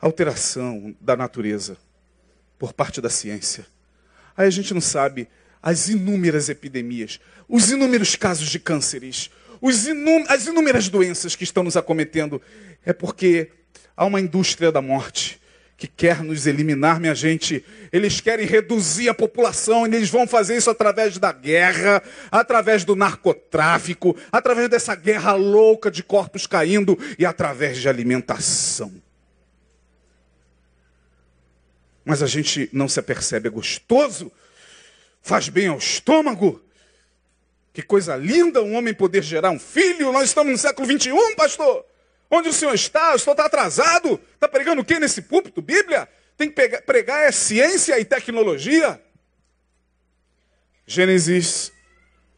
[0.00, 1.76] Alteração da natureza
[2.58, 3.66] por parte da ciência.
[4.36, 5.28] Aí a gente não sabe
[5.62, 9.30] as inúmeras epidemias, os inúmeros casos de cânceres,
[10.28, 12.40] as inúmeras doenças que estão nos acometendo.
[12.84, 13.50] É porque
[13.96, 15.40] há uma indústria da morte
[15.76, 17.64] que quer nos eliminar, minha gente.
[17.92, 22.94] Eles querem reduzir a população, e eles vão fazer isso através da guerra, através do
[22.94, 29.03] narcotráfico, através dessa guerra louca de corpos caindo e através de alimentação.
[32.04, 34.30] Mas a gente não se apercebe, é gostoso
[35.24, 36.62] faz bem ao estômago.
[37.72, 40.12] Que coisa linda um homem poder gerar um filho.
[40.12, 41.84] Nós estamos no século 21, pastor.
[42.30, 43.14] Onde o senhor está?
[43.14, 44.20] O senhor está atrasado?
[44.34, 45.62] Está pregando o que nesse púlpito?
[45.62, 46.06] Bíblia?
[46.36, 49.00] Tem que pegar, pregar é ciência e tecnologia.
[50.86, 51.72] Gênesis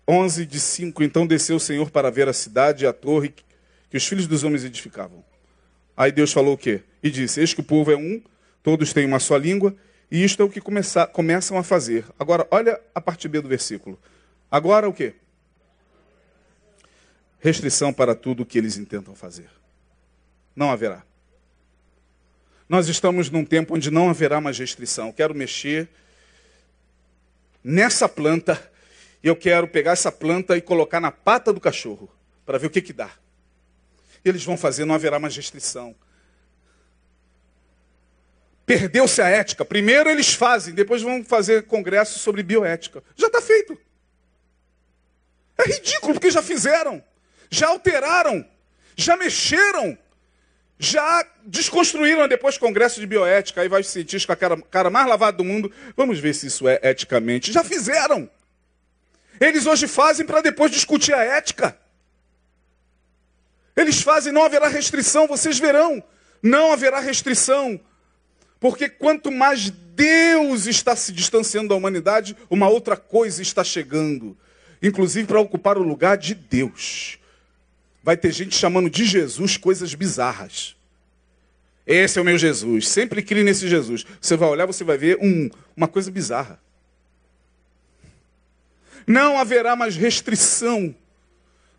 [0.09, 1.03] 11, de 5.
[1.03, 3.35] Então desceu o Senhor para ver a cidade e a torre
[3.91, 5.25] que os filhos dos homens edificavam.
[5.97, 6.83] Aí Deus falou o quê?
[7.03, 8.23] E disse: Eis que o povo é um,
[8.67, 9.77] todos têm uma só língua,
[10.11, 12.05] e isto é o que começar, começam a fazer.
[12.19, 13.97] Agora, olha a parte B do versículo.
[14.51, 15.14] Agora o quê?
[17.39, 19.49] Restrição para tudo o que eles intentam fazer.
[20.57, 21.05] Não haverá.
[22.69, 25.12] Nós estamos num tempo onde não haverá mais restrição.
[25.12, 25.89] quero mexer
[27.62, 28.61] nessa planta
[29.23, 32.11] e eu quero pegar essa planta e colocar na pata do cachorro
[32.45, 33.12] para ver o que, que dá.
[34.25, 35.95] Eles vão fazer, não haverá mais restrição.
[38.67, 39.64] Perdeu-se a ética.
[39.64, 43.03] Primeiro eles fazem, depois vão fazer congresso sobre bioética.
[43.14, 43.79] Já está feito.
[45.57, 47.03] É ridículo, porque já fizeram,
[47.49, 48.47] já alteraram,
[48.97, 49.97] já mexeram,
[50.79, 53.62] já desconstruíram depois congresso de bioética.
[53.62, 55.73] Aí vai os cientistas com a cara, cara mais lavada do mundo.
[55.97, 57.53] Vamos ver se isso é eticamente.
[57.53, 58.29] Já fizeram.
[59.41, 61.79] Eles hoje fazem para depois discutir a ética.
[63.77, 66.03] Eles fazem, não haverá restrição, vocês verão.
[66.43, 67.81] Não haverá restrição
[68.59, 74.36] Porque quanto mais Deus está se distanciando da humanidade, uma outra coisa está chegando,
[74.82, 77.18] inclusive para ocupar o lugar de Deus.
[78.02, 80.76] Vai ter gente chamando de Jesus coisas bizarras.
[81.86, 82.88] Esse é o meu Jesus.
[82.88, 84.04] Sempre crie nesse Jesus.
[84.20, 86.61] Você vai olhar, você vai ver um, uma coisa bizarra.
[89.07, 90.94] Não haverá mais restrição.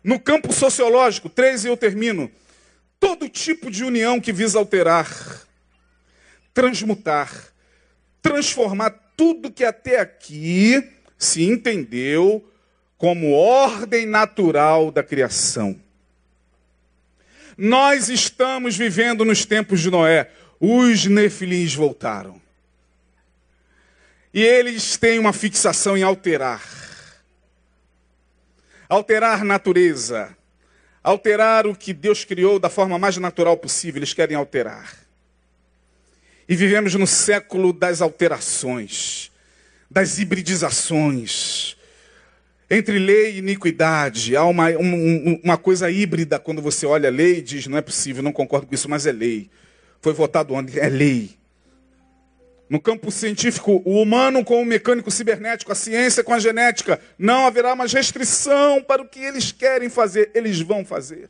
[0.02, 2.30] No campo sociológico, três e eu termino.
[2.98, 5.46] Todo tipo de união que visa alterar,
[6.58, 7.32] transmutar,
[8.20, 12.44] transformar tudo que até aqui se entendeu
[12.96, 15.80] como ordem natural da criação.
[17.56, 20.32] Nós estamos vivendo nos tempos de Noé.
[20.58, 22.42] Os nefilins voltaram.
[24.34, 26.60] E eles têm uma fixação em alterar.
[28.88, 30.36] Alterar natureza.
[31.04, 34.00] Alterar o que Deus criou da forma mais natural possível.
[34.00, 35.07] Eles querem alterar.
[36.48, 39.30] E vivemos no século das alterações,
[39.90, 41.76] das hibridizações.
[42.70, 47.38] Entre lei e iniquidade, há uma, um, uma coisa híbrida quando você olha a lei
[47.38, 49.50] e diz: não é possível, não concordo com isso, mas é lei.
[50.00, 51.36] Foi votado ontem, é lei.
[52.68, 57.46] No campo científico, o humano com o mecânico cibernético, a ciência com a genética, não
[57.46, 61.28] haverá mais restrição para o que eles querem fazer, eles vão fazer.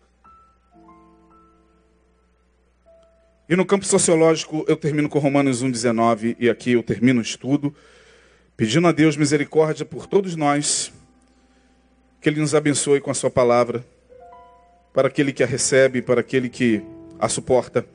[3.48, 7.74] E no campo sociológico, eu termino com Romanos 1,19, e aqui eu termino o estudo,
[8.54, 10.92] pedindo a Deus misericórdia por todos nós
[12.20, 13.82] que Ele nos abençoe com a Sua palavra,
[14.92, 16.82] para aquele que a recebe, para aquele que
[17.18, 17.86] a suporta.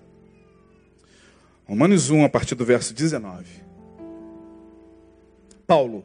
[1.67, 3.45] Romanos 1, a partir do verso 19.
[5.67, 6.03] Paulo.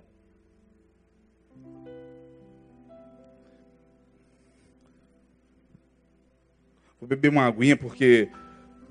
[7.00, 8.28] Vou beber uma aguinha porque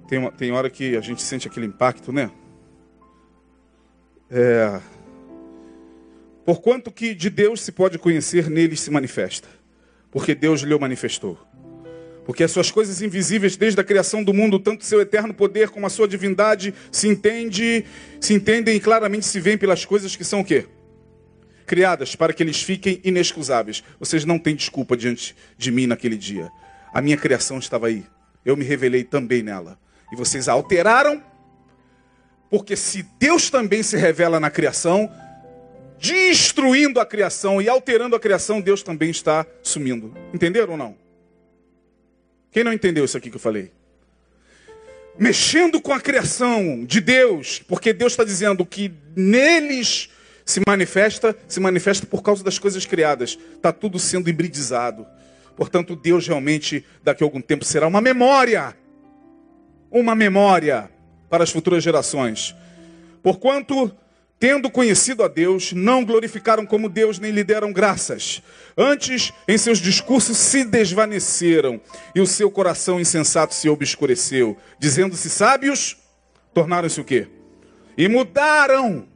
[0.07, 2.31] tem, uma, tem hora que a gente sente aquele impacto, né?
[4.29, 4.79] É,
[6.47, 9.49] Porquanto que de Deus se pode conhecer, neles se manifesta.
[10.09, 11.37] Porque Deus lhe o manifestou.
[12.25, 15.85] Porque as suas coisas invisíveis desde a criação do mundo, tanto seu eterno poder como
[15.85, 17.83] a sua divindade, se entende,
[18.21, 20.65] se entendem e claramente se veem pelas coisas que são o quê?
[21.65, 23.83] Criadas para que eles fiquem inexcusáveis.
[23.99, 26.49] Vocês não têm desculpa diante de mim naquele dia.
[26.93, 28.05] A minha criação estava aí.
[28.45, 29.77] Eu me revelei também nela.
[30.11, 31.21] E vocês a alteraram,
[32.49, 35.11] porque se Deus também se revela na criação,
[35.99, 40.13] destruindo a criação e alterando a criação, Deus também está sumindo.
[40.33, 40.95] Entenderam ou não?
[42.51, 43.71] Quem não entendeu isso aqui que eu falei?
[45.19, 50.09] Mexendo com a criação de Deus, porque Deus está dizendo que neles
[50.45, 53.37] se manifesta, se manifesta por causa das coisas criadas.
[53.55, 55.05] Está tudo sendo hibridizado.
[55.57, 58.77] Portanto, Deus realmente, daqui a algum tempo, será uma memória.
[59.97, 60.91] Uma memória
[61.27, 62.55] para as futuras gerações.
[63.23, 63.91] Porquanto
[64.39, 68.43] tendo conhecido a Deus, não glorificaram como Deus nem lhe deram graças.
[68.77, 71.81] Antes, em seus discursos se desvaneceram
[72.13, 74.55] e o seu coração insensato se obscureceu.
[74.77, 75.97] Dizendo-se sábios,
[76.53, 77.27] tornaram-se o quê?
[77.97, 79.07] E mudaram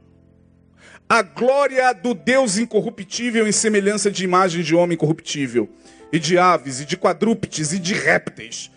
[1.08, 5.68] a glória do Deus incorruptível em semelhança de imagem de homem corruptível,
[6.12, 8.71] e de aves, e de quadrúpedes, e de répteis.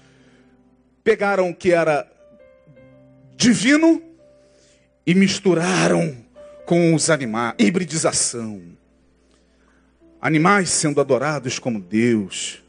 [1.06, 2.12] Pegaram o que era
[3.38, 4.02] divino
[5.06, 6.18] e misturaram
[6.66, 8.60] com os animais, hibridização.
[10.20, 12.64] Animais sendo adorados como Deus.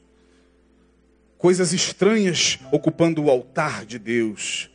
[1.38, 4.68] Coisas estranhas ocupando o altar de Deus.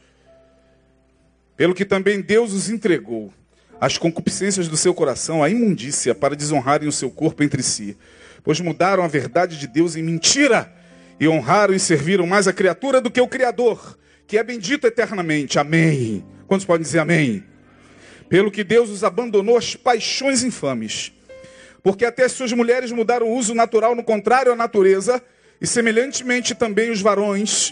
[1.56, 3.32] Pelo que também Deus os entregou
[3.80, 7.96] as concupiscências do seu coração, a imundícia, para desonrarem o seu corpo entre si.
[8.44, 10.81] Pois mudaram a verdade de Deus em mentira
[11.22, 13.96] e honraram e serviram mais a criatura do que o Criador,
[14.26, 15.60] que é bendito eternamente.
[15.60, 16.26] Amém.
[16.48, 17.44] Quantos podem dizer amém?
[18.28, 21.14] Pelo que Deus os abandonou às paixões infames.
[21.84, 25.22] Porque até suas mulheres mudaram o uso natural no contrário à natureza,
[25.62, 27.72] e semelhantemente também os varões,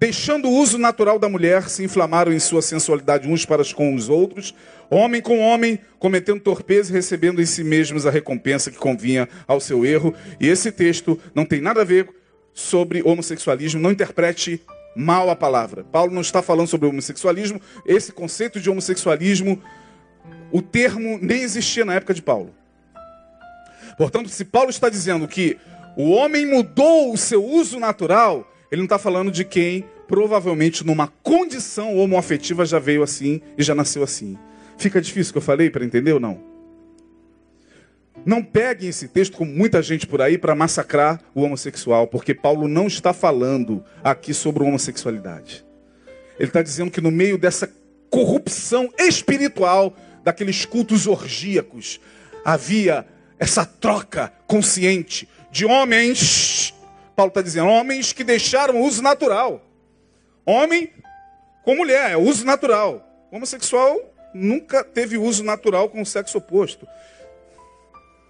[0.00, 4.08] deixando o uso natural da mulher, se inflamaram em sua sensualidade uns para com os
[4.08, 4.54] outros,
[4.88, 9.60] homem com homem, cometendo torpeza e recebendo em si mesmos a recompensa que convinha ao
[9.60, 10.14] seu erro.
[10.40, 12.08] E esse texto não tem nada a ver
[12.56, 14.62] sobre homossexualismo, não interprete
[14.96, 15.84] mal a palavra.
[15.84, 19.62] Paulo não está falando sobre homossexualismo, esse conceito de homossexualismo
[20.50, 22.54] o termo nem existia na época de Paulo.
[23.98, 25.58] Portanto, se Paulo está dizendo que
[25.96, 31.08] o homem mudou o seu uso natural, ele não está falando de quem provavelmente numa
[31.22, 34.38] condição homoafetiva já veio assim e já nasceu assim.
[34.78, 36.55] Fica difícil o que eu falei para entender ou não?
[38.26, 42.68] Não peguem esse texto, como muita gente por aí, para massacrar o homossexual, porque Paulo
[42.68, 45.64] não está falando aqui sobre homossexualidade.
[46.38, 47.70] Ele está dizendo que no meio dessa
[48.10, 52.00] corrupção espiritual daqueles cultos orgíacos.
[52.44, 53.06] Havia
[53.38, 56.74] essa troca consciente de homens,
[57.14, 59.64] Paulo está dizendo, homens que deixaram o uso natural.
[60.44, 60.90] Homem
[61.62, 63.06] com mulher, é uso natural.
[63.30, 63.98] O homossexual
[64.34, 66.86] nunca teve uso natural com o sexo oposto.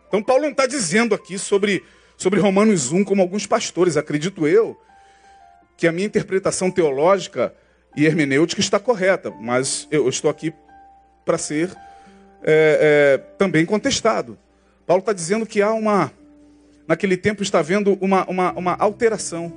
[0.08, 1.84] Então Paulo não está dizendo aqui sobre,
[2.16, 4.80] sobre Romanos 1 como alguns pastores, acredito eu,
[5.76, 7.54] que a minha interpretação teológica
[7.96, 10.52] e hermenêutica está correta, mas eu estou aqui
[11.24, 11.70] para ser
[12.42, 14.38] é, é, também contestado.
[14.86, 16.12] Paulo está dizendo que há uma,
[16.86, 19.52] naquele tempo está havendo uma, uma, uma alteração.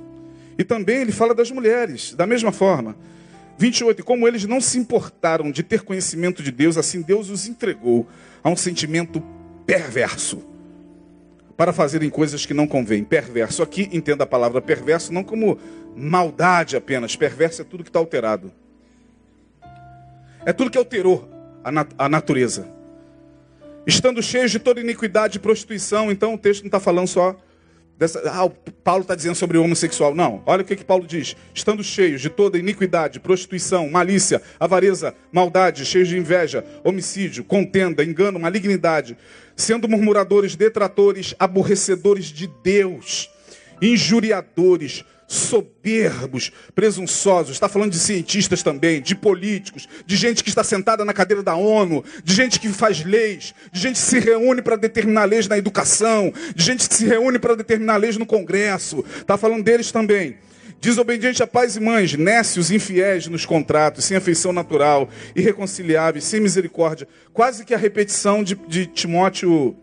[0.58, 2.96] E também ele fala das mulheres, da mesma forma.
[3.56, 8.08] 28, como eles não se importaram de ter conhecimento de Deus, assim Deus os entregou
[8.42, 9.22] a um sentimento
[9.66, 10.42] perverso
[11.56, 13.04] para fazerem coisas que não convêm.
[13.04, 13.62] Perverso.
[13.62, 15.58] Aqui entenda a palavra perverso não como
[15.94, 17.14] maldade apenas.
[17.16, 18.50] Perverso é tudo que está alterado.
[20.46, 21.28] É tudo que alterou
[21.62, 22.66] a, nat a natureza.
[23.86, 27.36] Estando cheios de toda iniquidade e prostituição, então o texto não está falando só
[27.98, 28.22] dessa.
[28.30, 30.14] Ah, o Paulo está dizendo sobre o homossexual.
[30.14, 31.36] Não, olha o que, que Paulo diz.
[31.54, 38.40] Estando cheios de toda iniquidade, prostituição, malícia, avareza, maldade, cheios de inveja, homicídio, contenda, engano,
[38.40, 39.16] malignidade,
[39.60, 43.30] sendo murmuradores, detratores, aborrecedores de Deus,
[43.80, 47.52] injuriadores, soberbos, presunçosos.
[47.52, 51.54] Está falando de cientistas também, de políticos, de gente que está sentada na cadeira da
[51.54, 55.56] ONU, de gente que faz leis, de gente que se reúne para determinar leis na
[55.56, 59.04] educação, de gente que se reúne para determinar leis no Congresso.
[59.20, 60.36] Está falando deles também.
[60.80, 67.06] Desobediente a pais e mães, nécios, infiéis nos contratos, sem afeição natural, irreconciliáveis, sem misericórdia.
[67.34, 69.76] Quase que a repetição de, de Timóteo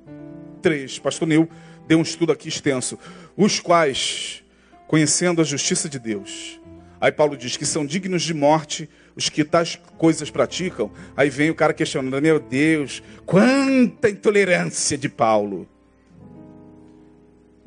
[0.62, 0.98] 3.
[0.98, 1.48] Pastor Neil
[1.88, 2.98] deu um estudo aqui extenso.
[3.38, 4.44] Os quais
[4.88, 6.60] conhecendo a justiça de Deus.
[7.00, 10.92] Aí Paulo diz que são dignos de morte os que tais coisas praticam.
[11.16, 15.68] Aí vem o cara questionando: meu Deus, quanta intolerância de Paulo.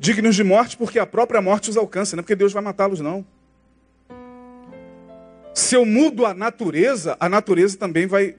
[0.01, 2.99] Dignos de morte porque a própria morte os alcança, não é porque Deus vai matá-los,
[2.99, 3.25] não.
[5.53, 8.35] Se eu mudo a natureza, a natureza também vai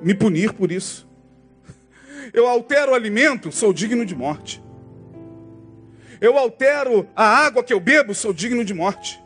[0.00, 1.08] me punir por isso.
[2.32, 4.62] Eu altero o alimento, sou digno de morte
[6.20, 9.20] eu altero a água que eu bebo, sou digno de morte.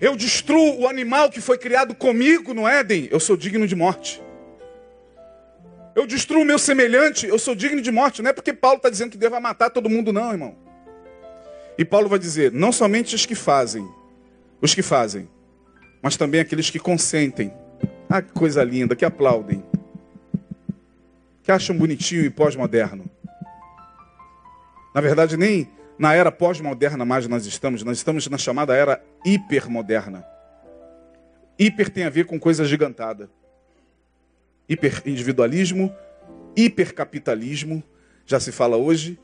[0.00, 4.22] Eu destruo o animal que foi criado comigo no Éden, eu sou digno de morte.
[5.94, 8.20] Eu destruo o meu semelhante, eu sou digno de morte.
[8.20, 10.56] Não é porque Paulo está dizendo que Deus vai matar todo mundo, não, irmão.
[11.78, 13.88] E Paulo vai dizer: não somente os que fazem,
[14.60, 15.28] os que fazem,
[16.02, 17.52] mas também aqueles que consentem.
[18.08, 19.64] Ah, que coisa linda, que aplaudem,
[21.42, 23.10] que acham bonitinho e pós-moderno.
[24.94, 25.68] Na verdade, nem
[25.98, 30.24] na era pós-moderna mais nós estamos, nós estamos na chamada era hipermoderna.
[31.58, 33.30] Hiper tem a ver com coisa gigantada.
[34.68, 35.94] Hiperindividualismo,
[36.56, 37.82] hipercapitalismo,
[38.26, 39.18] já se fala hoje.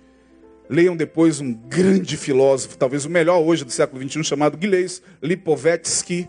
[0.68, 6.28] Leiam depois um grande filósofo, talvez o melhor hoje do século XXI, chamado Gilles Lipovetsky,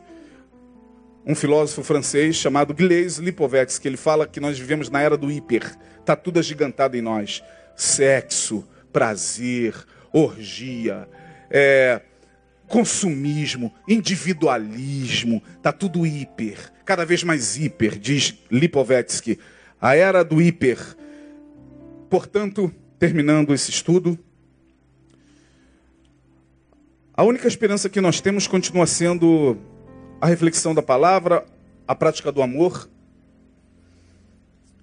[1.25, 3.87] um filósofo francês chamado Gilles Lipovetsky.
[3.87, 5.77] Ele fala que nós vivemos na era do hiper.
[5.99, 7.43] Está tudo agigantado em nós.
[7.75, 9.75] Sexo, prazer,
[10.11, 11.07] orgia,
[11.49, 12.01] é,
[12.71, 19.37] consumismo, individualismo, está tudo hiper, cada vez mais hiper, diz Lipovetsky.
[19.79, 20.79] A era do hiper.
[22.09, 24.17] Portanto, terminando esse estudo,
[27.13, 29.57] a única esperança que nós temos continua sendo
[30.21, 31.45] a reflexão da palavra,
[31.85, 32.89] a prática do amor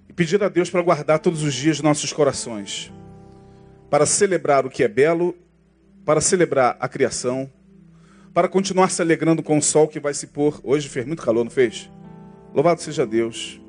[0.07, 2.91] e pedir a Deus para guardar todos os dias nossos corações
[3.89, 5.35] para celebrar o que é belo,
[6.05, 7.49] para celebrar a criação,
[8.39, 10.61] para continuar se alegrando com o sol que vai se pôr.
[10.63, 11.91] Hoje fez muito calor, não fez?
[12.53, 13.59] Louvado seja Deus.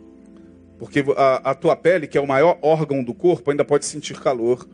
[0.79, 4.21] Porque a, a tua pele, que é o maior órgão do corpo, ainda pode sentir
[4.21, 4.69] calor.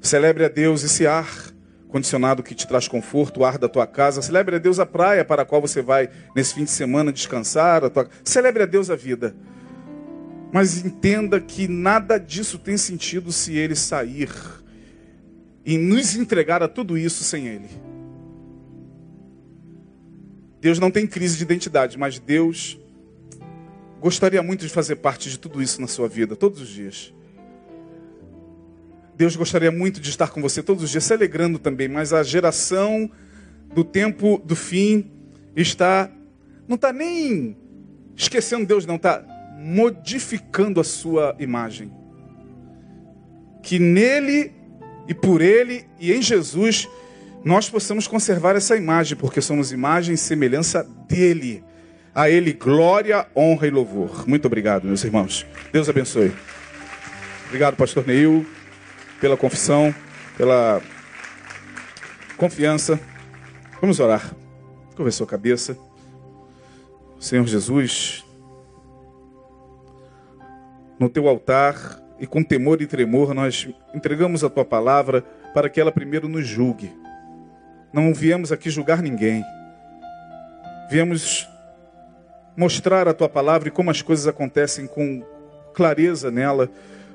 [0.00, 1.54] Celebre a Deus esse ar
[1.86, 4.20] condicionado que te traz conforto, o ar da tua casa.
[4.20, 7.84] Celebre a Deus a praia para a qual você vai nesse fim de semana descansar.
[7.84, 8.08] A tua...
[8.24, 9.32] Celebre a Deus a vida.
[10.52, 14.28] Mas entenda que nada disso tem sentido se ele sair
[15.64, 17.68] e nos entregar a tudo isso sem ele.
[20.60, 22.78] Deus não tem crise de identidade, mas Deus
[24.00, 27.12] gostaria muito de fazer parte de tudo isso na sua vida, todos os dias.
[29.16, 32.22] Deus gostaria muito de estar com você todos os dias, se alegrando também, mas a
[32.22, 33.10] geração
[33.74, 35.10] do tempo do fim
[35.54, 36.10] está,
[36.66, 37.56] não está nem
[38.16, 39.24] esquecendo Deus, não, está
[39.58, 41.92] modificando a sua imagem.
[43.62, 44.52] Que nele
[45.06, 46.88] e por ele e em Jesus
[47.44, 51.62] nós possamos conservar essa imagem, porque somos imagem e semelhança dele.
[52.14, 54.26] A ele glória, honra e louvor.
[54.26, 55.44] Muito obrigado, meus irmãos.
[55.72, 56.32] Deus abençoe.
[57.46, 58.46] Obrigado, pastor Neil,
[59.20, 59.94] pela confissão,
[60.36, 60.80] pela
[62.36, 62.98] confiança.
[63.80, 64.34] Vamos orar.
[64.96, 65.76] Curva sua cabeça.
[67.20, 68.24] Senhor Jesus,
[70.98, 75.22] no teu altar e com temor e tremor nós entregamos a tua palavra
[75.52, 76.92] para que ela primeiro nos julgue.
[77.92, 79.44] Não viemos aqui julgar ninguém.
[80.90, 81.48] Viemos
[82.56, 85.22] mostrar a tua palavra e como as coisas acontecem com
[85.72, 86.70] clareza nela,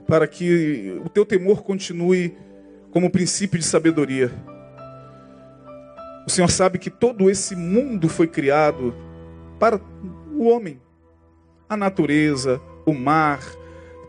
[0.08, 2.38] para que o teu temor continue
[2.92, 4.32] como princípio de sabedoria.
[6.26, 8.94] O Senhor sabe que todo esse mundo foi criado
[9.60, 9.80] para
[10.36, 10.80] o homem,
[11.68, 13.40] a natureza, o mar,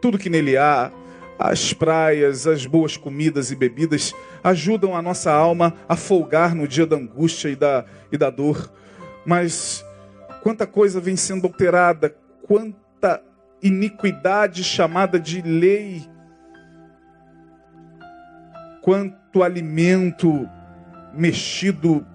[0.00, 0.90] tudo que nele há,
[1.38, 4.14] as praias, as boas comidas e bebidas
[4.44, 8.70] ajudam a nossa alma a folgar no dia da angústia e da, e da dor.
[9.24, 9.84] Mas
[10.42, 13.22] quanta coisa vem sendo alterada, quanta
[13.62, 16.06] iniquidade chamada de lei,
[18.82, 20.48] quanto alimento
[21.14, 22.06] mexido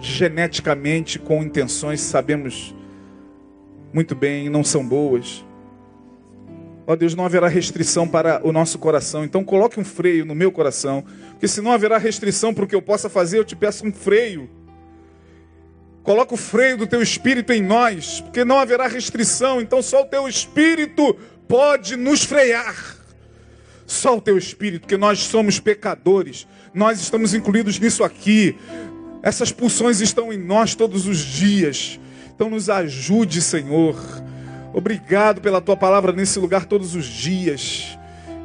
[0.00, 2.74] geneticamente com intenções, sabemos
[3.92, 5.44] muito bem, não são boas.
[6.86, 9.24] Ó Deus, não haverá restrição para o nosso coração.
[9.24, 11.04] Então coloque um freio no meu coração.
[11.30, 13.92] Porque se não haverá restrição para o que eu possa fazer, eu te peço um
[13.92, 14.50] freio.
[16.02, 20.06] Coloca o freio do teu espírito em nós, porque não haverá restrição, então só o
[20.06, 22.96] teu espírito pode nos frear.
[23.86, 28.56] Só o teu espírito, porque nós somos pecadores, nós estamos incluídos nisso aqui.
[29.22, 32.00] Essas pulsões estão em nós todos os dias.
[32.34, 33.96] Então nos ajude, Senhor
[34.74, 37.98] Obrigado pela tua palavra nesse lugar todos os dias.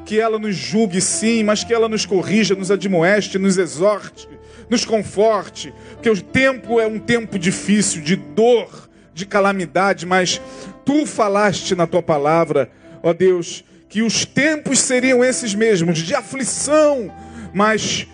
[0.06, 4.28] Que ela nos julgue sim, mas que ela nos corrija, nos admoeste, nos exorte,
[4.70, 5.74] nos conforte.
[5.94, 10.42] Porque o tempo é um tempo difícil, de dor, de calamidade, mas
[10.86, 12.70] tu falaste na tua palavra,
[13.02, 17.12] ó Deus, que os tempos seriam esses mesmos, de aflição,
[17.54, 18.08] mas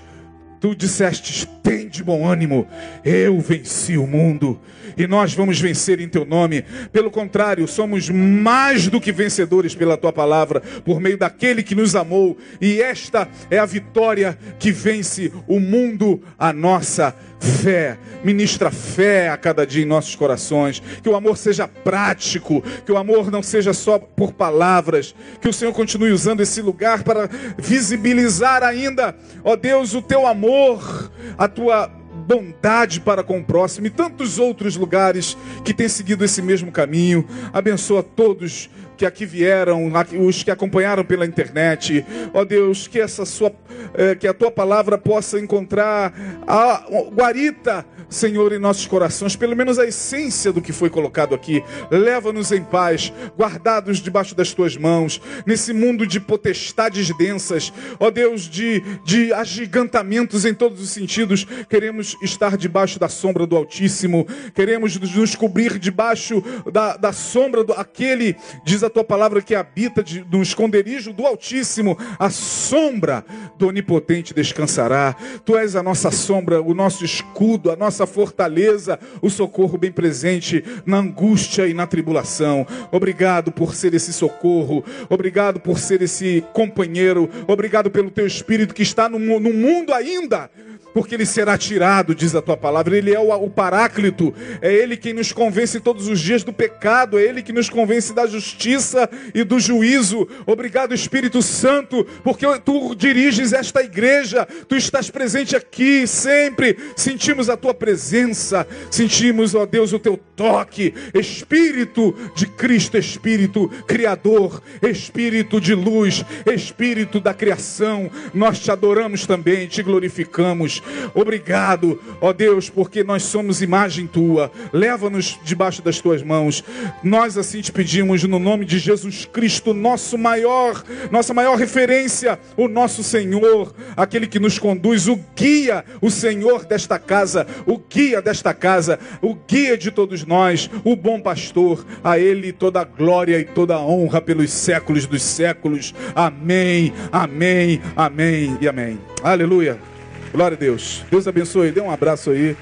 [0.63, 2.65] tu disseste: tem de bom ânimo,
[3.03, 4.57] eu venci o mundo
[4.95, 6.63] e nós vamos vencer em teu nome.
[6.89, 11.97] Pelo contrário, somos mais do que vencedores pela tua palavra, por meio daquele que nos
[11.97, 17.97] amou, e esta é a vitória que vence o mundo, a nossa fé.
[18.23, 20.81] Ministra fé a cada dia em nossos corações.
[21.01, 25.13] Que o amor seja prático, que o amor não seja só por palavras.
[25.41, 31.11] Que o Senhor continue usando esse lugar para visibilizar ainda, ó Deus, o teu amor,
[31.37, 31.87] a tua
[32.23, 37.27] bondade para com o próximo e tantos outros lugares que têm seguido esse mesmo caminho.
[37.51, 39.91] Abençoa todos que aqui vieram,
[40.25, 42.05] os que acompanharam pela internet.
[42.33, 43.51] Ó Deus, que essa sua
[43.95, 46.13] eh, que a tua palavra possa encontrar
[46.47, 51.63] a guarita Senhor, em nossos corações, pelo menos a essência do que foi colocado aqui.
[51.89, 58.43] Leva-nos em paz, guardados debaixo das tuas mãos, nesse mundo de potestades densas, ó Deus,
[58.43, 61.45] de, de agigantamentos em todos os sentidos.
[61.67, 67.73] Queremos estar debaixo da sombra do Altíssimo, queremos nos cobrir debaixo da, da sombra do
[67.73, 73.25] aquele, diz a tua palavra, que habita de, no esconderijo do Altíssimo, a sombra
[73.57, 75.15] do Onipotente descansará.
[75.45, 80.63] Tu és a nossa sombra, o nosso escudo, a nossa fortaleza, o socorro bem presente
[80.85, 82.65] na angústia e na tribulação.
[82.91, 88.83] Obrigado por ser esse socorro, obrigado por ser esse companheiro, obrigado pelo teu espírito que
[88.83, 90.49] está no, no mundo ainda
[90.93, 92.97] porque ele será tirado, diz a tua palavra.
[92.97, 97.17] Ele é o, o, paráclito, é ele quem nos convence todos os dias do pecado,
[97.17, 100.27] é ele que nos convence da justiça e do juízo.
[100.45, 106.77] Obrigado, Espírito Santo, porque tu diriges esta igreja, tu estás presente aqui sempre.
[106.95, 110.93] Sentimos a tua presença, sentimos, ó Deus, o teu toque.
[111.13, 118.11] Espírito de Cristo, Espírito Criador, Espírito de luz, Espírito da criação.
[118.33, 120.82] Nós te adoramos também, te glorificamos.
[121.13, 124.51] Obrigado, ó Deus, porque nós somos imagem tua.
[124.71, 126.63] Leva-nos debaixo das tuas mãos.
[127.03, 132.67] Nós assim te pedimos no nome de Jesus Cristo, nosso maior, nossa maior referência, o
[132.67, 138.53] nosso Senhor, aquele que nos conduz, o guia, o Senhor desta casa, o guia desta
[138.53, 141.85] casa, o guia de todos nós, o bom pastor.
[142.03, 145.93] A ele toda a glória e toda a honra pelos séculos dos séculos.
[146.15, 146.93] Amém.
[147.11, 147.81] Amém.
[147.95, 148.99] Amém e amém.
[149.23, 149.92] Aleluia.
[150.33, 151.05] Glória a Deus.
[151.11, 151.71] Deus abençoe.
[151.71, 152.57] Dê um abraço aí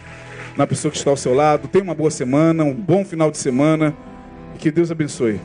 [0.57, 1.69] na pessoa que está ao seu lado.
[1.69, 3.95] Tenha uma boa semana, um bom final de semana.
[4.53, 5.39] E que Deus abençoe.